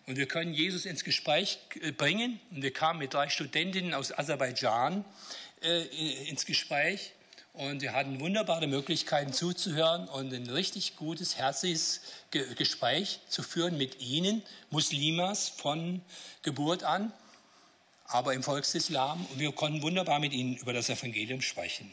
[0.05, 2.39] Und wir können Jesus ins Gespräch äh, bringen.
[2.51, 5.03] Und wir kamen mit drei Studentinnen aus Aserbaidschan
[5.63, 5.85] äh,
[6.29, 7.13] ins Gespräch.
[7.53, 13.99] Und wir hatten wunderbare Möglichkeiten zuzuhören und ein richtig gutes, herzliches Gespräch zu führen mit
[14.01, 16.03] ihnen, Muslimas von
[16.43, 17.11] Geburt an,
[18.10, 19.26] aber im Volksislam.
[19.28, 21.89] Und wir konnten wunderbar mit ihnen über das Evangelium sprechen.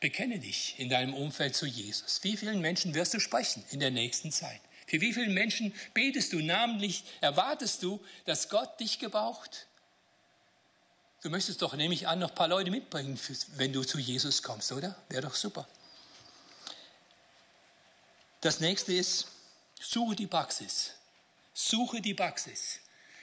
[0.00, 2.20] Bekenne dich in deinem Umfeld zu Jesus.
[2.22, 4.60] Wie vielen Menschen wirst du sprechen in der nächsten Zeit?
[4.86, 9.66] Für wie viele Menschen betest du namentlich, erwartest du, dass Gott dich gebraucht?
[11.22, 13.20] Du möchtest doch, nehme ich an, noch ein paar Leute mitbringen,
[13.56, 14.96] wenn du zu Jesus kommst, oder?
[15.10, 15.68] Wäre doch super.
[18.40, 19.26] Das nächste ist,
[19.78, 20.94] suche die Praxis.
[21.52, 22.80] Suche die Praxis.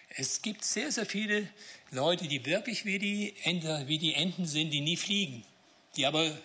[0.10, 1.48] Es gibt sehr, sehr viele
[1.92, 5.44] Leute, die wirklich wie die, Ente, wie die Enten sind, die nie fliegen,
[5.96, 6.38] die aber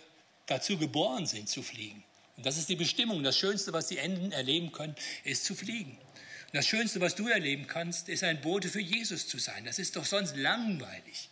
[0.46, 2.02] dazu geboren sind zu fliegen.
[2.36, 3.22] Und das ist die Bestimmung.
[3.22, 5.92] Das Schönste, was die Enten erleben können, ist zu fliegen.
[5.92, 9.64] Und das Schönste, was du erleben kannst, ist ein Bote für Jesus zu sein.
[9.64, 11.28] Das ist doch sonst langweilig.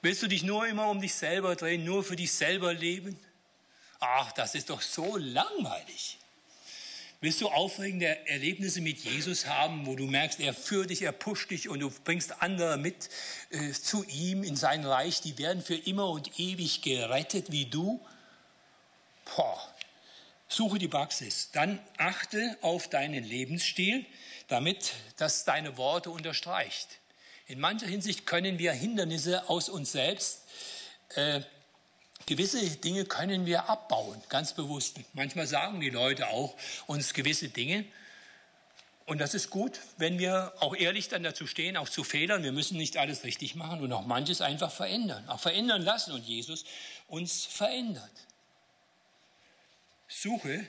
[0.00, 3.18] Willst du dich nur immer um dich selber drehen, nur für dich selber leben?
[4.00, 6.18] Ach, das ist doch so langweilig.
[7.20, 11.50] Willst du aufregende Erlebnisse mit Jesus haben, wo du merkst, er führt dich, er pusht
[11.50, 13.10] dich und du bringst andere mit
[13.50, 18.00] äh, zu ihm in sein Reich, die werden für immer und ewig gerettet wie du?
[19.34, 19.60] Boah.
[20.46, 21.50] Suche die Praxis.
[21.52, 24.06] Dann achte auf deinen Lebensstil,
[24.46, 27.00] damit das deine Worte unterstreicht.
[27.48, 30.44] In mancher Hinsicht können wir Hindernisse aus uns selbst
[31.16, 31.40] äh,
[32.28, 35.00] Gewisse Dinge können wir abbauen, ganz bewusst.
[35.14, 36.54] Manchmal sagen die Leute auch
[36.86, 37.86] uns gewisse Dinge.
[39.06, 42.42] Und das ist gut, wenn wir auch ehrlich dann dazu stehen, auch zu Fehlern.
[42.42, 45.26] Wir müssen nicht alles richtig machen und auch manches einfach verändern.
[45.26, 46.66] Auch verändern lassen und Jesus
[47.06, 48.12] uns verändert.
[50.06, 50.68] Suche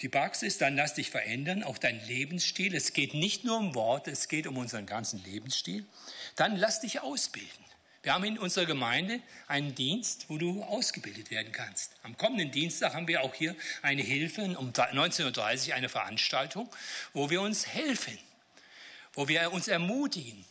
[0.00, 2.74] die Praxis, dann lass dich verändern, auch dein Lebensstil.
[2.74, 5.86] Es geht nicht nur um Worte, es geht um unseren ganzen Lebensstil.
[6.34, 7.64] Dann lass dich ausbilden.
[8.02, 11.92] Wir haben in unserer Gemeinde einen Dienst, wo du ausgebildet werden kannst.
[12.02, 16.68] Am kommenden Dienstag haben wir auch hier eine Hilfe, um 19.30 Uhr eine Veranstaltung,
[17.12, 18.18] wo wir uns helfen,
[19.12, 20.44] wo wir uns ermutigen,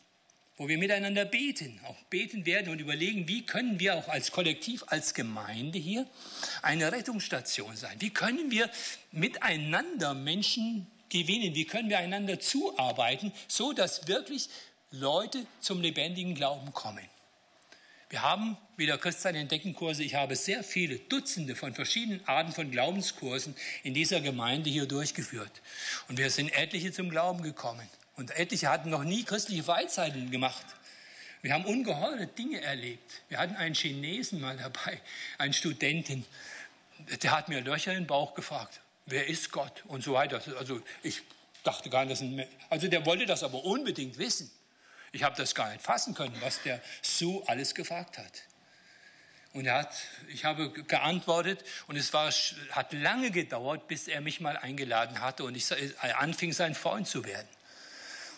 [0.55, 4.85] wo wir miteinander beten, auch beten werden und überlegen, wie können wir auch als Kollektiv,
[4.87, 6.07] als Gemeinde hier
[6.61, 7.97] eine Rettungsstation sein?
[7.99, 8.69] Wie können wir
[9.11, 11.53] miteinander Menschen gewinnen?
[11.53, 14.47] Wie können wir einander zuarbeiten, so dass wirklich
[14.91, 17.03] Leute zum lebendigen Glauben kommen?
[18.11, 20.03] Wir haben wieder Christsein Entdeckenkurse.
[20.03, 25.61] Ich habe sehr viele Dutzende von verschiedenen Arten von Glaubenskursen in dieser Gemeinde hier durchgeführt.
[26.09, 27.87] Und wir sind etliche zum Glauben gekommen.
[28.17, 30.65] Und etliche hatten noch nie christliche Weisheiten gemacht.
[31.41, 33.21] Wir haben ungeheure Dinge erlebt.
[33.29, 34.99] Wir hatten einen Chinesen mal dabei,
[35.37, 36.25] einen Studenten,
[37.23, 38.81] der hat mir Löcher in den Bauch gefragt.
[39.05, 39.85] Wer ist Gott?
[39.87, 40.41] Und so weiter.
[40.59, 41.21] Also ich
[41.63, 42.21] dachte gar nicht,
[42.69, 44.51] also der wollte das aber unbedingt wissen.
[45.11, 48.43] Ich habe das gar nicht fassen können, was der Sue alles gefragt hat.
[49.53, 49.93] Und er hat,
[50.29, 52.31] ich habe geantwortet und es war,
[52.71, 55.65] hat lange gedauert, bis er mich mal eingeladen hatte und ich
[56.17, 57.47] anfing, sein Freund zu werden.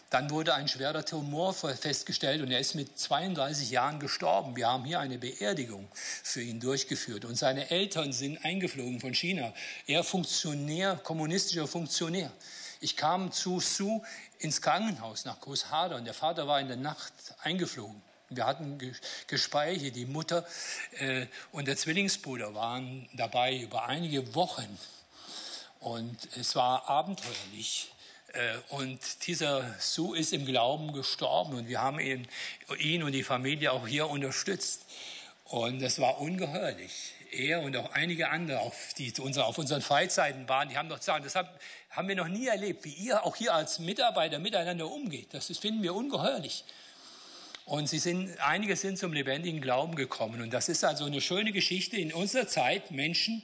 [0.09, 4.55] Dann wurde ein schwerer Tumor festgestellt und er ist mit 32 Jahren gestorben.
[4.55, 9.53] Wir haben hier eine Beerdigung für ihn durchgeführt und seine Eltern sind eingeflogen von China.
[9.87, 12.31] Er Funktionär, kommunistischer Funktionär.
[12.79, 14.01] Ich kam zu Sue
[14.43, 18.01] ins Krankenhaus nach Großharder und der Vater war in der Nacht eingeflogen.
[18.29, 18.79] Wir hatten
[19.27, 20.45] Gespräche, die Mutter
[20.99, 24.77] äh, und der Zwillingsbruder waren dabei über einige Wochen.
[25.79, 27.93] Und es war abenteuerlich.
[28.33, 32.27] Äh, und dieser Sue ist im Glauben gestorben und wir haben ihn,
[32.79, 34.81] ihn und die Familie auch hier unterstützt.
[35.45, 40.69] Und das war ungeheuerlich er und auch einige andere, auch die auf unseren Freizeiten waren,
[40.69, 43.79] die haben doch gesagt, das haben wir noch nie erlebt, wie ihr auch hier als
[43.79, 45.33] Mitarbeiter miteinander umgeht.
[45.33, 46.63] Das finden wir ungeheuerlich.
[47.65, 50.41] Und sie sind, einige sind zum lebendigen Glauben gekommen.
[50.41, 53.43] Und das ist also eine schöne Geschichte in unserer Zeit, Menschen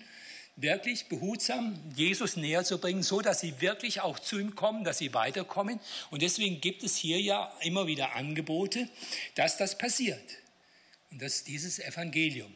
[0.58, 4.98] wirklich behutsam Jesus näher zu bringen, so dass sie wirklich auch zu ihm kommen, dass
[4.98, 5.80] sie weiterkommen.
[6.12, 8.90] Und deswegen gibt es hier ja immer wieder Angebote,
[9.36, 10.22] dass das passiert.
[11.12, 12.54] Und das ist dieses Evangelium.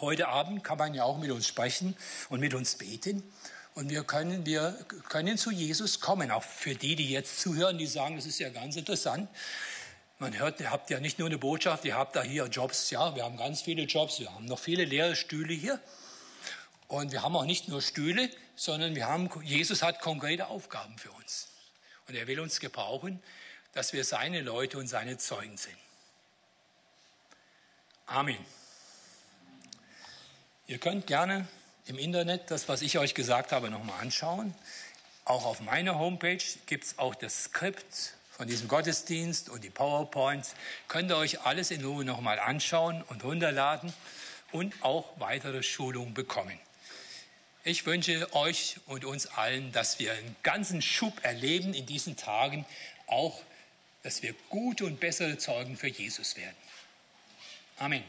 [0.00, 1.96] Heute Abend kann man ja auch mit uns sprechen
[2.28, 3.22] und mit uns beten.
[3.74, 4.72] Und wir können, wir
[5.08, 6.30] können zu Jesus kommen.
[6.30, 9.28] Auch für die, die jetzt zuhören, die sagen, das ist ja ganz interessant.
[10.18, 12.90] Man hört, ihr habt ja nicht nur eine Botschaft, ihr habt da hier Jobs.
[12.90, 14.18] Ja, wir haben ganz viele Jobs.
[14.18, 15.78] Wir haben noch viele leere Stühle hier.
[16.88, 21.10] Und wir haben auch nicht nur Stühle, sondern wir haben, Jesus hat konkrete Aufgaben für
[21.12, 21.48] uns.
[22.08, 23.22] Und er will uns gebrauchen,
[23.72, 25.76] dass wir seine Leute und seine Zeugen sind.
[28.06, 28.38] Amen.
[30.68, 31.46] Ihr könnt gerne
[31.86, 34.52] im Internet das, was ich euch gesagt habe, nochmal anschauen.
[35.24, 40.54] Auch auf meiner Homepage gibt es auch das Skript von diesem Gottesdienst und die PowerPoints.
[40.88, 43.92] Könnt ihr euch alles in Ruhe nochmal anschauen und runterladen
[44.50, 46.58] und auch weitere Schulungen bekommen.
[47.62, 52.66] Ich wünsche euch und uns allen, dass wir einen ganzen Schub erleben in diesen Tagen,
[53.06, 53.40] auch,
[54.02, 56.56] dass wir gute und bessere Zeugen für Jesus werden.
[57.78, 58.02] Amen.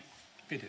[0.47, 0.67] Bitte.